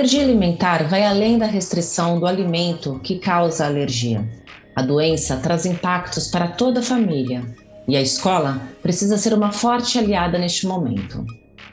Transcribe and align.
alergia 0.00 0.22
alimentar 0.22 0.88
vai 0.88 1.04
além 1.04 1.36
da 1.36 1.44
restrição 1.44 2.18
do 2.18 2.26
alimento 2.26 2.98
que 3.04 3.18
causa 3.18 3.66
alergia. 3.66 4.26
A 4.74 4.80
doença 4.80 5.36
traz 5.36 5.66
impactos 5.66 6.28
para 6.28 6.48
toda 6.48 6.80
a 6.80 6.82
família 6.82 7.44
e 7.86 7.94
a 7.94 8.00
escola 8.00 8.62
precisa 8.80 9.18
ser 9.18 9.34
uma 9.34 9.52
forte 9.52 9.98
aliada 9.98 10.38
neste 10.38 10.66
momento. 10.66 11.22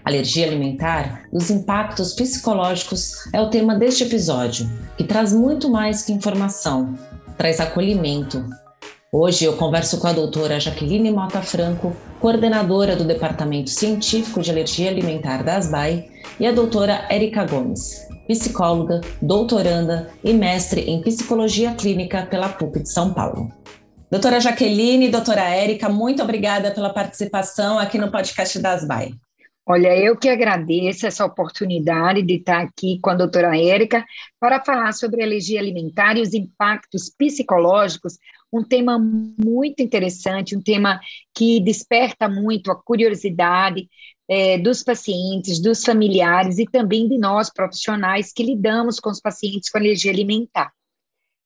Alergia 0.04 0.45
alimentar 0.45 1.23
e 1.32 1.37
os 1.37 1.50
impactos 1.50 2.13
psicológicos 2.13 3.13
é 3.32 3.39
o 3.39 3.50
tema 3.50 3.75
deste 3.75 4.04
episódio, 4.04 4.69
que 4.97 5.05
traz 5.05 5.32
muito 5.32 5.69
mais 5.69 6.04
que 6.04 6.11
informação, 6.11 6.96
traz 7.37 7.61
acolhimento. 7.61 8.43
Hoje 9.09 9.46
eu 9.46 9.54
converso 9.54 10.00
com 10.00 10.07
a 10.07 10.11
doutora 10.11 10.59
Jaqueline 10.59 11.11
Mota 11.11 11.41
Franco, 11.41 11.96
coordenadora 12.19 12.93
do 12.93 13.05
Departamento 13.05 13.69
Científico 13.69 14.41
de 14.41 14.51
Alergia 14.51 14.89
Alimentar 14.89 15.43
da 15.43 15.55
ASBAI, 15.55 16.09
e 16.39 16.46
a 16.46 16.51
doutora 16.51 17.05
Érica 17.09 17.46
Gomes, 17.46 18.07
psicóloga, 18.27 19.01
doutoranda 19.21 20.11
e 20.23 20.33
mestre 20.33 20.81
em 20.81 21.01
psicologia 21.01 21.73
clínica 21.73 22.25
pela 22.25 22.49
PUC 22.49 22.81
de 22.81 22.89
São 22.89 23.13
Paulo. 23.13 23.51
Doutora 24.11 24.39
Jaqueline 24.39 25.07
e 25.07 25.11
doutora 25.11 25.43
Érica, 25.43 25.89
muito 25.89 26.21
obrigada 26.21 26.71
pela 26.71 26.93
participação 26.93 27.79
aqui 27.79 27.97
no 27.97 28.11
podcast 28.11 28.59
da 28.59 28.73
ASBAI. 28.73 29.13
Olha, 29.69 29.93
eu 29.97 30.15
que 30.15 30.29
agradeço 30.29 31.05
essa 31.05 31.25
oportunidade 31.25 32.21
de 32.21 32.35
estar 32.35 32.61
aqui 32.61 32.99
com 33.02 33.09
a 33.09 33.16
doutora 33.16 33.58
Érica 33.58 34.05
para 34.39 34.63
falar 34.63 34.94
sobre 34.94 35.21
alergia 35.21 35.59
alimentar 35.59 36.16
e 36.17 36.21
os 36.21 36.33
impactos 36.33 37.09
psicológicos, 37.09 38.17
um 38.52 38.64
tema 38.64 38.97
muito 38.97 39.81
interessante, 39.81 40.55
um 40.55 40.61
tema 40.61 41.00
que 41.33 41.59
desperta 41.59 42.30
muito 42.30 42.72
a 42.72 42.75
curiosidade 42.75 43.89
é, 44.30 44.58
dos 44.58 44.83
pacientes, 44.83 45.61
dos 45.61 45.83
familiares 45.83 46.58
e 46.58 46.66
também 46.66 47.08
de 47.08 47.17
nós 47.17 47.52
profissionais 47.52 48.33
que 48.33 48.44
lidamos 48.44 48.99
com 48.99 49.09
os 49.09 49.21
pacientes 49.21 49.69
com 49.69 49.77
alergia 49.77 50.11
alimentar. 50.11 50.71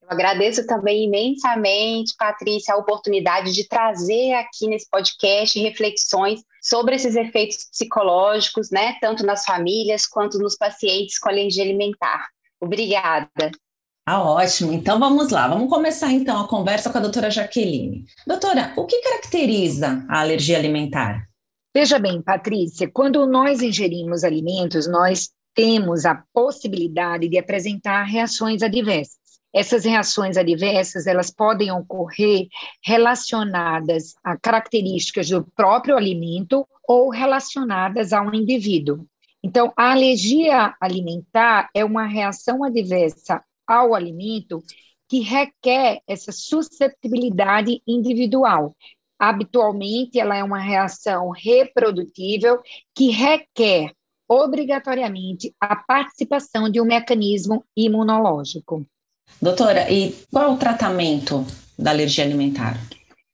Agradeço 0.07 0.65
também 0.67 1.05
imensamente, 1.05 2.15
Patrícia, 2.17 2.73
a 2.73 2.77
oportunidade 2.77 3.53
de 3.53 3.65
trazer 3.65 4.33
aqui 4.33 4.67
nesse 4.67 4.89
podcast 4.89 5.57
reflexões 5.57 6.43
sobre 6.61 6.95
esses 6.95 7.15
efeitos 7.15 7.69
psicológicos, 7.71 8.69
né, 8.71 8.97
tanto 8.99 9.25
nas 9.25 9.45
famílias 9.45 10.05
quanto 10.05 10.37
nos 10.37 10.57
pacientes 10.57 11.17
com 11.17 11.29
alergia 11.29 11.63
alimentar. 11.63 12.27
Obrigada. 12.59 13.51
Ah, 14.05 14.21
ótimo. 14.21 14.73
Então 14.73 14.99
vamos 14.99 15.29
lá. 15.29 15.47
Vamos 15.47 15.69
começar 15.69 16.11
então 16.11 16.39
a 16.39 16.47
conversa 16.47 16.89
com 16.89 16.97
a 16.97 17.01
doutora 17.01 17.29
Jaqueline. 17.29 18.05
Doutora, 18.25 18.73
o 18.75 18.85
que 18.85 19.01
caracteriza 19.01 20.05
a 20.09 20.21
alergia 20.21 20.57
alimentar? 20.57 21.27
Veja 21.73 21.97
bem, 21.97 22.21
Patrícia, 22.21 22.89
quando 22.91 23.25
nós 23.25 23.61
ingerimos 23.61 24.23
alimentos, 24.23 24.87
nós 24.87 25.29
temos 25.53 26.05
a 26.05 26.23
possibilidade 26.33 27.29
de 27.29 27.37
apresentar 27.37 28.03
reações 28.03 28.61
adversas. 28.61 29.21
Essas 29.53 29.83
reações 29.83 30.37
adversas, 30.37 31.07
elas 31.07 31.29
podem 31.29 31.71
ocorrer 31.71 32.47
relacionadas 32.83 34.13
a 34.23 34.37
características 34.37 35.29
do 35.29 35.45
próprio 35.55 35.95
alimento 35.95 36.65
ou 36.87 37.09
relacionadas 37.09 38.13
a 38.13 38.21
um 38.21 38.33
indivíduo. 38.33 39.05
Então, 39.43 39.73
a 39.75 39.91
alergia 39.91 40.73
alimentar 40.79 41.69
é 41.73 41.83
uma 41.83 42.05
reação 42.05 42.63
adversa 42.63 43.43
ao 43.71 43.95
alimento 43.95 44.61
que 45.07 45.21
requer 45.21 46.01
essa 46.05 46.31
susceptibilidade 46.31 47.81
individual. 47.87 48.75
Habitualmente, 49.17 50.19
ela 50.19 50.35
é 50.35 50.43
uma 50.43 50.59
reação 50.59 51.29
reprodutível 51.29 52.59
que 52.93 53.11
requer 53.11 53.93
obrigatoriamente 54.27 55.53
a 55.59 55.75
participação 55.75 56.69
de 56.69 56.81
um 56.81 56.85
mecanismo 56.85 57.63
imunológico. 57.75 58.85
Doutora, 59.41 59.89
e 59.91 60.15
qual 60.31 60.45
é 60.45 60.53
o 60.53 60.57
tratamento 60.57 61.45
da 61.77 61.91
alergia 61.91 62.23
alimentar? 62.23 62.77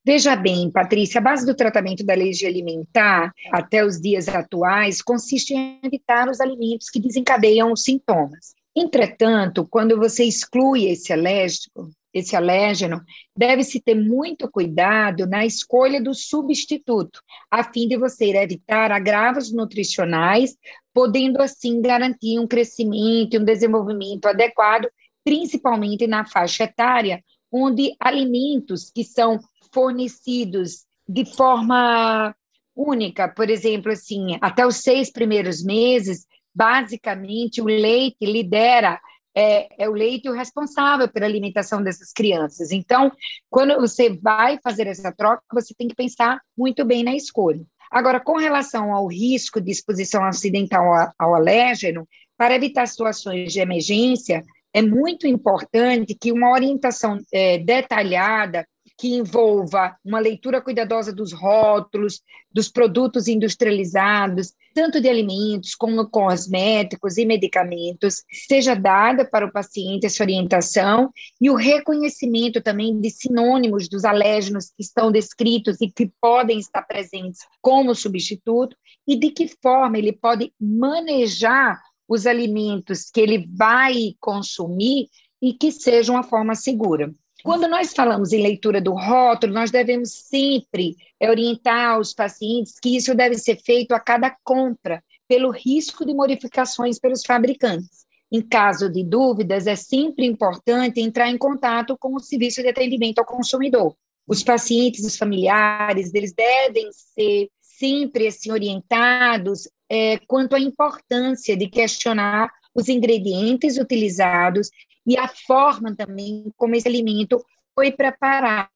Veja 0.05 0.35
bem, 0.35 0.71
Patrícia, 0.71 1.19
a 1.19 1.23
base 1.23 1.45
do 1.45 1.55
tratamento 1.55 2.05
da 2.05 2.13
alergia 2.13 2.47
alimentar, 2.47 3.33
até 3.51 3.85
os 3.85 3.99
dias 3.99 4.27
atuais, 4.27 5.01
consiste 5.01 5.53
em 5.53 5.79
evitar 5.83 6.29
os 6.29 6.39
alimentos 6.39 6.89
que 6.89 6.99
desencadeiam 6.99 7.71
os 7.71 7.83
sintomas. 7.83 8.56
Entretanto, 8.79 9.67
quando 9.67 9.97
você 9.97 10.23
exclui 10.23 10.85
esse 10.85 11.11
alérgico, 11.11 11.89
esse 12.13 12.35
alérgeno, 12.35 13.01
deve-se 13.35 13.81
ter 13.81 13.95
muito 13.95 14.47
cuidado 14.51 15.25
na 15.25 15.45
escolha 15.47 15.99
do 15.99 16.13
substituto, 16.13 17.19
a 17.49 17.63
fim 17.63 17.87
de 17.87 17.97
você 17.97 18.35
evitar 18.37 18.91
agravos 18.91 19.51
nutricionais, 19.51 20.55
podendo 20.93 21.41
assim 21.41 21.81
garantir 21.81 22.39
um 22.39 22.47
crescimento 22.47 23.33
e 23.33 23.39
um 23.39 23.43
desenvolvimento 23.43 24.27
adequado 24.27 24.87
principalmente 25.23 26.05
na 26.05 26.23
faixa 26.23 26.63
etária, 26.63 27.21
onde 27.51 27.95
alimentos 27.99 28.89
que 28.89 29.03
são 29.03 29.39
fornecidos 29.73 30.85
de 31.05 31.25
forma 31.25 32.33
única, 32.75 33.27
por 33.27 33.49
exemplo, 33.49 33.91
assim, 33.91 34.37
até 34.39 34.65
os 34.65 34.77
seis 34.77 35.11
primeiros 35.11 35.63
meses, 35.63 36.27
basicamente 36.57 37.61
o 37.61 37.65
leite 37.65 38.25
lidera 38.25 38.99
é, 39.35 39.83
é, 39.83 39.87
o 39.87 39.93
leite 39.93 40.27
o 40.27 40.33
responsável 40.33 41.07
pela 41.07 41.27
alimentação 41.27 41.83
dessas 41.83 42.11
crianças. 42.11 42.71
Então, 42.71 43.11
quando 43.51 43.75
você 43.75 44.09
vai 44.09 44.57
fazer 44.63 44.87
essa 44.87 45.11
troca, 45.11 45.43
você 45.53 45.75
tem 45.75 45.87
que 45.87 45.93
pensar 45.93 46.41
muito 46.57 46.83
bem 46.83 47.03
na 47.03 47.15
escolha. 47.15 47.63
Agora, 47.91 48.19
com 48.19 48.37
relação 48.37 48.91
ao 48.91 49.05
risco 49.05 49.61
de 49.61 49.71
exposição 49.71 50.25
acidental 50.25 51.13
ao, 51.19 51.35
alérgeno, 51.35 52.07
para 52.35 52.55
evitar 52.55 52.87
situações 52.87 53.53
de 53.53 53.59
emergência, 53.59 54.43
é 54.73 54.81
muito 54.81 55.27
importante 55.27 56.15
que 56.19 56.31
uma 56.31 56.51
orientação 56.51 57.19
é, 57.31 57.59
detalhada, 57.59 58.67
que 58.97 59.15
envolva 59.15 59.95
uma 60.03 60.19
leitura 60.19 60.61
cuidadosa 60.61 61.13
dos 61.13 61.31
rótulos, 61.31 62.21
dos 62.51 62.67
produtos 62.69 63.27
industrializados, 63.27 64.53
tanto 64.77 65.01
de 65.01 65.09
alimentos 65.09 65.73
como 65.73 66.07
cosméticos 66.07 67.17
e 67.17 67.25
medicamentos, 67.25 68.23
seja 68.47 68.75
dada 68.75 69.25
para 69.25 69.47
o 69.47 69.51
paciente 69.51 70.05
essa 70.05 70.21
orientação 70.21 71.09
e 71.41 71.49
o 71.49 71.55
reconhecimento 71.55 72.61
também 72.61 73.01
de 73.01 73.09
sinônimos 73.09 73.89
dos 73.89 74.05
alérgenos 74.05 74.67
que 74.67 74.83
estão 74.83 75.11
descritos 75.11 75.81
e 75.81 75.89
que 75.89 76.11
podem 76.21 76.59
estar 76.59 76.83
presentes 76.83 77.39
como 77.59 77.95
substituto 77.95 78.77
e 79.07 79.15
de 79.15 79.31
que 79.31 79.47
forma 79.63 79.97
ele 79.97 80.13
pode 80.13 80.53
manejar 80.61 81.81
os 82.07 82.27
alimentos 82.27 83.09
que 83.09 83.19
ele 83.19 83.49
vai 83.57 84.13
consumir 84.19 85.07
e 85.41 85.53
que 85.53 85.71
seja 85.71 86.11
uma 86.11 86.21
forma 86.21 86.53
segura. 86.53 87.11
Quando 87.43 87.67
nós 87.67 87.93
falamos 87.93 88.33
em 88.33 88.41
leitura 88.41 88.81
do 88.81 88.93
rótulo, 88.93 89.53
nós 89.53 89.71
devemos 89.71 90.11
sempre 90.11 90.95
orientar 91.21 91.99
os 91.99 92.13
pacientes 92.13 92.79
que 92.79 92.95
isso 92.95 93.13
deve 93.13 93.35
ser 93.37 93.57
feito 93.57 93.93
a 93.93 93.99
cada 93.99 94.35
compra, 94.43 95.03
pelo 95.27 95.51
risco 95.51 96.05
de 96.05 96.13
modificações 96.13 96.99
pelos 96.99 97.23
fabricantes. 97.25 98.05
Em 98.31 98.41
caso 98.41 98.89
de 98.89 99.03
dúvidas, 99.03 99.67
é 99.67 99.75
sempre 99.75 100.25
importante 100.25 100.99
entrar 100.99 101.29
em 101.29 101.37
contato 101.37 101.97
com 101.97 102.15
o 102.15 102.19
serviço 102.19 102.61
de 102.61 102.69
atendimento 102.69 103.19
ao 103.19 103.25
consumidor. 103.25 103.95
Os 104.27 104.43
pacientes, 104.43 105.05
os 105.05 105.17
familiares, 105.17 106.13
eles 106.13 106.33
devem 106.33 106.89
ser 106.91 107.49
sempre 107.61 108.27
assim, 108.27 108.51
orientados 108.51 109.69
é, 109.89 110.17
quanto 110.27 110.55
à 110.55 110.59
importância 110.59 111.55
de 111.55 111.69
questionar 111.69 112.51
os 112.73 112.89
ingredientes 112.89 113.77
utilizados 113.77 114.69
e 115.07 115.17
a 115.17 115.27
forma 115.27 115.95
também 115.95 116.51
como 116.57 116.75
esse 116.75 116.87
alimento 116.87 117.43
foi 117.73 117.91
preparado. 117.91 118.69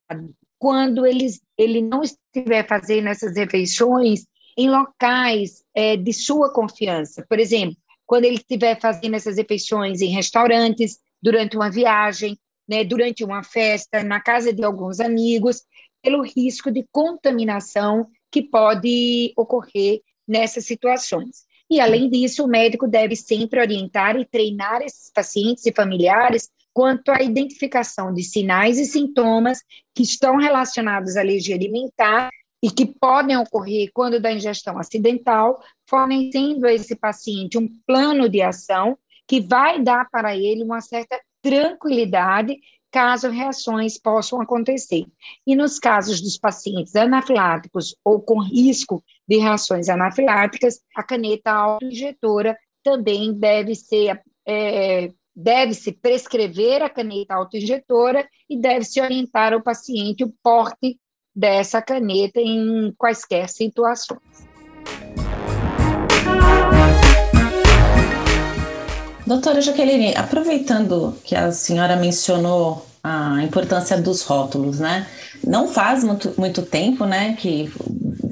Quando 0.57 1.05
ele, 1.05 1.27
ele 1.57 1.81
não 1.81 2.01
estiver 2.01 2.65
fazendo 2.65 3.09
essas 3.09 3.35
refeições 3.35 4.25
em 4.57 4.69
locais 4.69 5.63
é, 5.75 5.97
de 5.97 6.13
sua 6.13 6.53
confiança, 6.53 7.25
por 7.27 7.39
exemplo, 7.39 7.75
quando 8.05 8.25
ele 8.25 8.35
estiver 8.35 8.79
fazendo 8.79 9.15
essas 9.15 9.37
refeições 9.37 10.01
em 10.01 10.07
restaurantes, 10.07 10.99
durante 11.21 11.55
uma 11.55 11.69
viagem, 11.69 12.37
né, 12.67 12.83
durante 12.83 13.23
uma 13.23 13.43
festa, 13.43 14.03
na 14.03 14.19
casa 14.19 14.53
de 14.53 14.63
alguns 14.63 14.99
amigos, 14.99 15.63
pelo 16.01 16.23
risco 16.23 16.71
de 16.71 16.85
contaminação 16.91 18.07
que 18.31 18.41
pode 18.41 19.33
ocorrer 19.35 20.01
nessas 20.27 20.65
situações. 20.65 21.45
E, 21.71 21.79
além 21.79 22.09
disso, 22.09 22.43
o 22.43 22.49
médico 22.49 22.85
deve 22.85 23.15
sempre 23.15 23.61
orientar 23.61 24.17
e 24.17 24.25
treinar 24.25 24.81
esses 24.81 25.09
pacientes 25.09 25.65
e 25.65 25.71
familiares 25.71 26.49
quanto 26.73 27.09
à 27.09 27.21
identificação 27.21 28.13
de 28.13 28.23
sinais 28.23 28.77
e 28.77 28.85
sintomas 28.85 29.59
que 29.95 30.03
estão 30.03 30.35
relacionados 30.35 31.15
à 31.15 31.21
alergia 31.21 31.55
alimentar 31.55 32.29
e 32.61 32.69
que 32.69 32.85
podem 32.85 33.37
ocorrer 33.37 33.89
quando 33.93 34.19
da 34.19 34.33
ingestão 34.33 34.77
acidental, 34.77 35.63
fornecendo 35.87 36.67
a 36.67 36.73
esse 36.73 36.93
paciente 36.93 37.57
um 37.57 37.69
plano 37.87 38.27
de 38.27 38.41
ação 38.41 38.97
que 39.25 39.39
vai 39.39 39.81
dar 39.81 40.09
para 40.09 40.35
ele 40.35 40.63
uma 40.63 40.81
certa 40.81 41.17
tranquilidade 41.41 42.57
caso 42.91 43.29
reações 43.29 43.97
possam 43.97 44.41
acontecer. 44.41 45.05
E 45.47 45.55
nos 45.55 45.79
casos 45.79 46.21
dos 46.21 46.37
pacientes 46.37 46.95
anafiláticos 46.95 47.95
ou 48.03 48.21
com 48.21 48.41
risco 48.41 49.03
de 49.27 49.37
reações 49.37 49.89
anafiláticas, 49.89 50.81
a 50.95 51.01
caneta 51.01 51.51
autoinjetora 51.51 52.57
também 52.83 53.33
deve 53.33 53.75
ser 53.75 54.21
é, 54.45 55.09
deve-se 55.35 55.91
prescrever 55.93 56.81
a 56.81 56.89
caneta 56.89 57.35
autoinjetora 57.35 58.27
e 58.49 58.59
deve-se 58.59 58.99
orientar 58.99 59.53
o 59.53 59.63
paciente 59.63 60.23
o 60.23 60.33
porte 60.43 60.99
dessa 61.33 61.81
caneta 61.81 62.41
em 62.41 62.93
quaisquer 62.97 63.47
situações. 63.47 64.50
Doutora 69.31 69.61
Jaqueline, 69.61 70.13
aproveitando 70.13 71.17
que 71.23 71.37
a 71.37 71.53
senhora 71.53 71.95
mencionou 71.95 72.85
a 73.01 73.41
importância 73.41 73.97
dos 73.97 74.23
rótulos, 74.23 74.77
né? 74.77 75.07
Não 75.41 75.69
faz 75.69 76.03
muito, 76.03 76.33
muito 76.37 76.63
tempo, 76.63 77.05
né, 77.05 77.37
que 77.39 77.71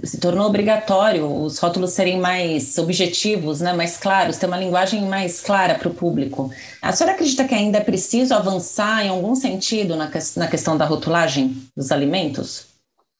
se 0.03 0.19
tornou 0.19 0.45
obrigatório 0.45 1.25
os 1.25 1.57
rótulos 1.57 1.91
serem 1.91 2.19
mais 2.19 2.77
objetivos, 2.77 3.61
né, 3.61 3.71
mais 3.71 3.95
claros, 3.95 4.35
ter 4.35 4.47
uma 4.47 4.57
linguagem 4.57 5.03
mais 5.03 5.39
clara 5.39 5.75
para 5.75 5.87
o 5.87 5.93
público. 5.93 6.51
A 6.81 6.91
senhora 6.91 7.15
acredita 7.15 7.47
que 7.47 7.55
ainda 7.55 7.77
é 7.77 7.81
preciso 7.81 8.33
avançar 8.33 9.05
em 9.05 9.07
algum 9.07 9.35
sentido 9.35 9.95
na, 9.95 10.11
na 10.35 10.47
questão 10.47 10.77
da 10.77 10.83
rotulagem 10.83 11.55
dos 11.77 11.93
alimentos? 11.93 12.67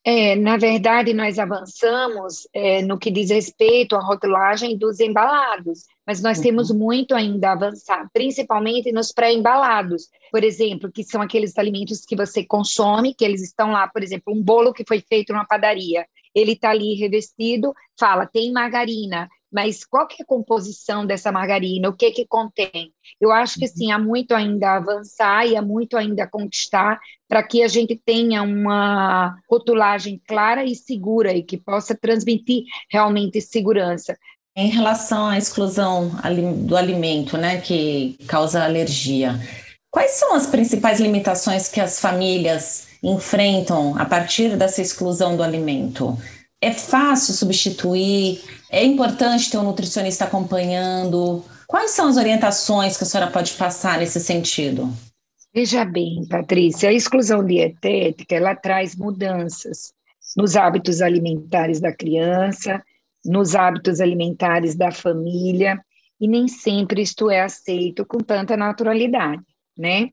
É, 0.05 0.35
na 0.35 0.57
verdade, 0.57 1.13
nós 1.13 1.37
avançamos 1.37 2.47
é, 2.53 2.81
no 2.81 2.97
que 2.97 3.11
diz 3.11 3.29
respeito 3.29 3.95
à 3.95 3.99
rotulagem 3.99 4.77
dos 4.77 4.99
embalados, 4.99 5.83
mas 6.09 6.23
nós 6.23 6.39
uhum. 6.39 6.43
temos 6.43 6.71
muito 6.71 7.13
ainda 7.13 7.49
a 7.49 7.51
avançar, 7.51 8.09
principalmente 8.11 8.91
nos 8.91 9.11
pré-embalados, 9.11 10.09
por 10.31 10.43
exemplo, 10.43 10.91
que 10.91 11.03
são 11.03 11.21
aqueles 11.21 11.55
alimentos 11.55 12.03
que 12.03 12.15
você 12.15 12.43
consome, 12.43 13.13
que 13.13 13.23
eles 13.23 13.43
estão 13.43 13.69
lá, 13.69 13.87
por 13.87 14.01
exemplo, 14.01 14.33
um 14.33 14.41
bolo 14.41 14.73
que 14.73 14.83
foi 14.87 15.01
feito 15.07 15.31
numa 15.31 15.45
padaria, 15.45 16.07
ele 16.33 16.53
está 16.53 16.71
ali 16.71 16.95
revestido, 16.95 17.75
fala, 17.99 18.25
tem 18.25 18.51
margarina, 18.51 19.29
mas 19.51 19.85
qual 19.85 20.07
que 20.07 20.23
é 20.23 20.23
a 20.23 20.27
composição 20.27 21.05
dessa 21.05 21.31
margarina? 21.31 21.89
O 21.89 21.95
que 21.95 22.09
que 22.09 22.25
contém? 22.25 22.91
Eu 23.21 23.31
acho 23.31 23.59
que 23.59 23.67
sim, 23.67 23.91
há 23.91 23.99
muito 23.99 24.33
ainda 24.33 24.69
a 24.69 24.77
avançar 24.77 25.45
e 25.45 25.55
há 25.55 25.61
muito 25.61 25.95
ainda 25.95 26.23
a 26.23 26.27
conquistar 26.27 26.99
para 27.27 27.43
que 27.43 27.61
a 27.61 27.67
gente 27.67 27.95
tenha 27.95 28.41
uma 28.41 29.35
rotulagem 29.47 30.19
clara 30.27 30.63
e 30.63 30.75
segura 30.75 31.31
e 31.33 31.43
que 31.43 31.57
possa 31.57 31.95
transmitir 31.95 32.63
realmente 32.91 33.39
segurança. 33.41 34.17
Em 34.59 34.67
relação 34.67 35.25
à 35.25 35.37
exclusão 35.37 36.11
do 36.65 36.75
alimento, 36.75 37.37
né, 37.37 37.61
que 37.61 38.17
causa 38.27 38.61
alergia, 38.61 39.39
quais 39.89 40.11
são 40.11 40.35
as 40.35 40.47
principais 40.47 40.99
limitações 40.99 41.69
que 41.69 41.79
as 41.79 41.97
famílias 42.01 42.89
enfrentam 43.01 43.97
a 43.97 44.03
partir 44.03 44.57
dessa 44.57 44.81
exclusão 44.81 45.37
do 45.37 45.43
alimento? 45.43 46.17
É 46.61 46.73
fácil 46.73 47.33
substituir? 47.33 48.43
É 48.69 48.83
importante 48.83 49.49
ter 49.49 49.57
um 49.57 49.63
nutricionista 49.63 50.25
acompanhando? 50.25 51.41
Quais 51.65 51.91
são 51.91 52.09
as 52.09 52.17
orientações 52.17 52.97
que 52.97 53.05
a 53.05 53.07
senhora 53.07 53.31
pode 53.31 53.53
passar 53.53 53.99
nesse 53.99 54.19
sentido? 54.19 54.91
Veja 55.55 55.85
bem, 55.85 56.27
Patrícia, 56.27 56.89
a 56.89 56.93
exclusão 56.93 57.45
dietética 57.45 58.35
ela 58.35 58.53
traz 58.55 58.93
mudanças 58.93 59.93
nos 60.35 60.57
hábitos 60.57 61.01
alimentares 61.01 61.79
da 61.79 61.93
criança, 61.93 62.83
nos 63.25 63.55
hábitos 63.55 63.99
alimentares 63.99 64.75
da 64.75 64.91
família, 64.91 65.79
e 66.19 66.27
nem 66.27 66.47
sempre 66.47 67.01
isto 67.01 67.29
é 67.29 67.41
aceito 67.41 68.05
com 68.05 68.17
tanta 68.17 68.57
naturalidade, 68.57 69.43
né? 69.77 70.09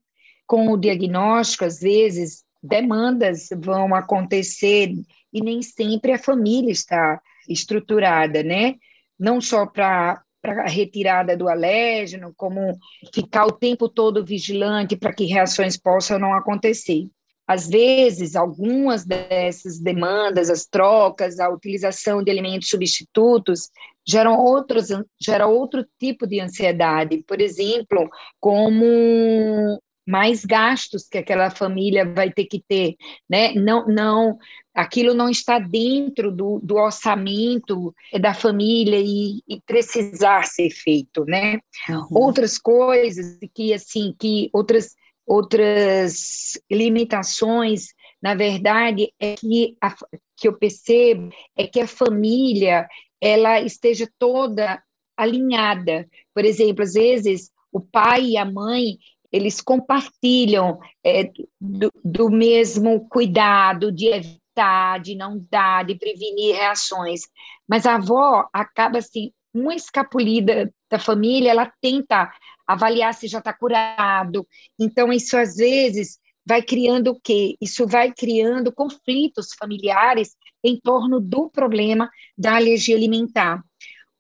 Com 0.47 0.69
o 0.69 0.77
diagnóstico, 0.77 1.65
às 1.65 1.81
vezes, 1.81 2.45
demandas 2.63 3.49
vão 3.59 3.95
acontecer 3.95 4.93
e 5.33 5.41
nem 5.41 5.63
sempre 5.63 6.13
a 6.13 6.19
família 6.19 6.71
está 6.71 7.21
estruturada, 7.49 8.43
né? 8.43 8.75
Não 9.19 9.41
só 9.41 9.67
para 9.67 10.23
a 10.45 10.69
retirada 10.69 11.37
do 11.37 11.49
alérgeno, 11.49 12.33
como 12.37 12.79
ficar 13.13 13.47
o 13.47 13.53
tempo 13.53 13.89
todo 13.89 14.25
vigilante 14.25 14.97
para 14.97 15.13
que 15.13 15.25
reações 15.25 15.77
possam 15.77 16.19
não 16.19 16.35
acontecer. 16.35 17.09
Às 17.47 17.69
vezes, 17.69 18.35
algumas 18.35 19.05
dessas 19.05 19.79
demandas, 19.79 20.51
as 20.51 20.67
trocas, 20.67 21.39
a 21.39 21.49
utilização 21.49 22.23
de 22.23 22.31
alimentos 22.31 22.69
substitutos, 22.69 23.71
geram, 24.07 24.39
outros, 24.39 24.89
geram 25.21 25.53
outro 25.53 25.87
tipo 25.99 26.27
de 26.27 26.41
ansiedade, 26.41 27.23
por 27.27 27.41
exemplo, 27.41 28.09
como 28.41 29.81
mais 30.07 30.45
gastos 30.45 31.09
que 31.09 31.19
aquela 31.19 31.51
família 31.51 32.05
vai 32.05 32.33
ter 32.33 32.45
que 32.45 32.63
ter, 32.67 32.95
né? 33.29 33.53
Não, 33.55 33.87
não, 33.89 34.39
aquilo 34.73 35.13
não 35.13 35.29
está 35.29 35.59
dentro 35.59 36.31
do, 36.31 36.61
do 36.63 36.77
orçamento 36.77 37.93
da 38.21 38.33
família 38.33 39.01
e, 39.01 39.43
e, 39.49 39.61
precisar 39.67 40.45
ser 40.45 40.71
feito, 40.71 41.25
né? 41.25 41.59
Uhum. 41.89 42.07
Outras 42.13 42.57
coisas 42.57 43.37
que 43.53 43.75
assim, 43.75 44.15
que 44.17 44.49
outras 44.53 44.95
outras 45.27 46.59
limitações, 46.71 47.89
na 48.23 48.35
verdade, 48.35 49.13
é 49.19 49.35
que 49.35 49.77
a, 49.81 49.95
que 50.37 50.49
eu 50.49 50.57
percebo 50.57 51.31
é 51.57 51.67
que 51.67 51.81
a 51.81 51.87
família 51.87 52.87
ela 53.21 53.61
esteja 53.61 54.09
toda 54.19 54.83
alinhada. 55.17 56.07
Por 56.35 56.45
exemplo, 56.45 56.83
às 56.83 56.93
vezes 56.95 57.51
o 57.73 57.81
pai 57.81 58.25
e 58.25 58.37
a 58.37 58.45
mãe 58.45 58.99
eles 59.33 59.61
compartilham 59.61 60.79
é, 61.05 61.31
do, 61.61 61.93
do, 62.05 62.31
mesmo 62.31 63.09
cuidado 63.09 63.91
de 63.93 64.07
evitar, 64.07 65.01
de 65.01 65.15
não 65.15 65.45
dar, 65.51 65.85
de 65.85 65.95
prevenir 65.95 66.55
reações. 66.55 67.23
Mas 67.69 67.85
a 67.87 67.97
avó 67.97 68.49
acaba 68.53 68.99
assim, 68.99 69.33
uma 69.53 69.75
escapulida 69.75 70.73
da 70.91 70.99
família, 70.99 71.51
ela 71.51 71.71
tenta 71.81 72.33
avaliar 72.67 73.15
se 73.15 73.29
já 73.29 73.39
está 73.39 73.53
curado. 73.53 74.47
Então, 74.79 75.13
isso 75.13 75.37
às 75.37 75.57
vezes 75.57 76.19
vai 76.45 76.63
criando 76.63 77.09
o 77.09 77.21
quê? 77.21 77.57
Isso 77.61 77.87
vai 77.87 78.13
criando 78.13 78.73
conflitos 78.73 79.55
familiares 79.59 80.37
em 80.63 80.79
torno 80.79 81.21
do 81.21 81.51
problema 81.51 82.11
da 82.37 82.57
alergia 82.57 82.97
alimentar. 82.97 83.63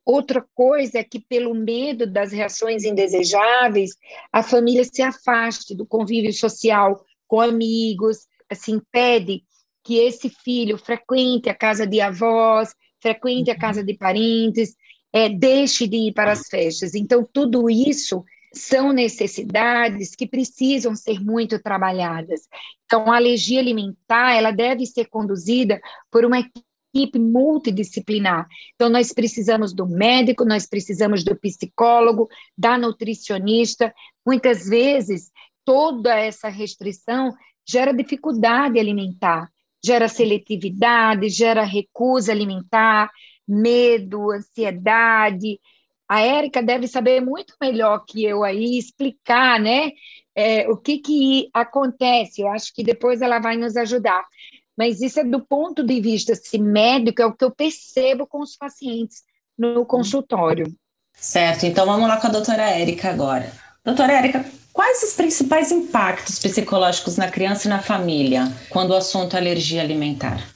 Outra 0.04 0.44
coisa 0.54 0.98
é 0.98 1.04
que, 1.04 1.18
pelo 1.18 1.52
medo 1.54 2.06
das 2.06 2.30
reações 2.30 2.84
indesejáveis, 2.84 3.90
a 4.32 4.42
família 4.42 4.84
se 4.84 5.02
afaste 5.02 5.74
do 5.74 5.84
convívio 5.84 6.32
social 6.32 7.04
com 7.26 7.40
amigos, 7.40 8.18
assim, 8.48 8.80
pede 8.92 9.42
que 9.84 9.98
esse 9.98 10.28
filho 10.28 10.78
frequente 10.78 11.48
a 11.48 11.54
casa 11.54 11.86
de 11.86 12.00
avós, 12.00 12.72
frequente 13.00 13.50
a 13.50 13.54
uhum. 13.54 13.60
casa 13.60 13.84
de 13.84 13.94
parentes, 13.94 14.74
é, 15.12 15.28
deixe 15.28 15.86
de 15.86 15.96
ir 15.96 16.12
para 16.12 16.32
as 16.32 16.48
festas. 16.48 16.94
Então, 16.94 17.28
tudo 17.32 17.70
isso 17.70 18.24
são 18.56 18.92
necessidades 18.92 20.14
que 20.14 20.26
precisam 20.26 20.94
ser 20.94 21.20
muito 21.20 21.58
trabalhadas. 21.62 22.42
Então, 22.84 23.10
a 23.10 23.16
alergia 23.16 23.60
alimentar, 23.60 24.34
ela 24.34 24.50
deve 24.50 24.86
ser 24.86 25.06
conduzida 25.06 25.80
por 26.10 26.24
uma 26.24 26.38
equipe 26.38 27.18
multidisciplinar. 27.18 28.46
Então, 28.74 28.88
nós 28.88 29.12
precisamos 29.12 29.74
do 29.74 29.86
médico, 29.86 30.44
nós 30.44 30.66
precisamos 30.66 31.22
do 31.24 31.36
psicólogo, 31.36 32.28
da 32.56 32.78
nutricionista. 32.78 33.92
Muitas 34.24 34.68
vezes, 34.68 35.30
toda 35.64 36.14
essa 36.18 36.48
restrição 36.48 37.34
gera 37.68 37.92
dificuldade 37.92 38.78
alimentar, 38.78 39.50
gera 39.84 40.08
seletividade, 40.08 41.28
gera 41.28 41.64
recusa 41.64 42.32
alimentar, 42.32 43.10
medo, 43.46 44.30
ansiedade. 44.30 45.60
A 46.08 46.20
Érica 46.20 46.62
deve 46.62 46.86
saber 46.86 47.20
muito 47.20 47.54
melhor 47.60 48.04
que 48.06 48.24
eu 48.24 48.44
aí 48.44 48.78
explicar, 48.78 49.58
né? 49.58 49.90
É, 50.34 50.68
o 50.68 50.76
que, 50.76 50.98
que 50.98 51.48
acontece. 51.52 52.42
Eu 52.42 52.48
acho 52.48 52.72
que 52.74 52.84
depois 52.84 53.22
ela 53.22 53.38
vai 53.38 53.56
nos 53.56 53.76
ajudar 53.76 54.24
mas 54.76 55.00
isso 55.00 55.20
é 55.20 55.24
do 55.24 55.40
ponto 55.40 55.82
de 55.82 56.00
vista 56.00 56.34
assim, 56.34 56.58
médico, 56.58 57.22
é 57.22 57.26
o 57.26 57.32
que 57.32 57.44
eu 57.44 57.50
percebo 57.50 58.26
com 58.26 58.40
os 58.40 58.56
pacientes 58.56 59.22
no 59.56 59.86
consultório. 59.86 60.66
Certo, 61.18 61.64
então 61.64 61.86
vamos 61.86 62.06
lá 62.06 62.18
com 62.18 62.26
a 62.26 62.30
doutora 62.30 62.62
Érica 62.62 63.08
agora. 63.08 63.50
Doutora 63.82 64.12
Érica, 64.12 64.44
quais 64.72 65.02
os 65.02 65.14
principais 65.14 65.72
impactos 65.72 66.38
psicológicos 66.38 67.16
na 67.16 67.30
criança 67.30 67.66
e 67.66 67.70
na 67.70 67.80
família 67.80 68.52
quando 68.68 68.90
o 68.90 68.96
assunto 68.96 69.34
é 69.34 69.38
alergia 69.38 69.80
alimentar? 69.80 70.46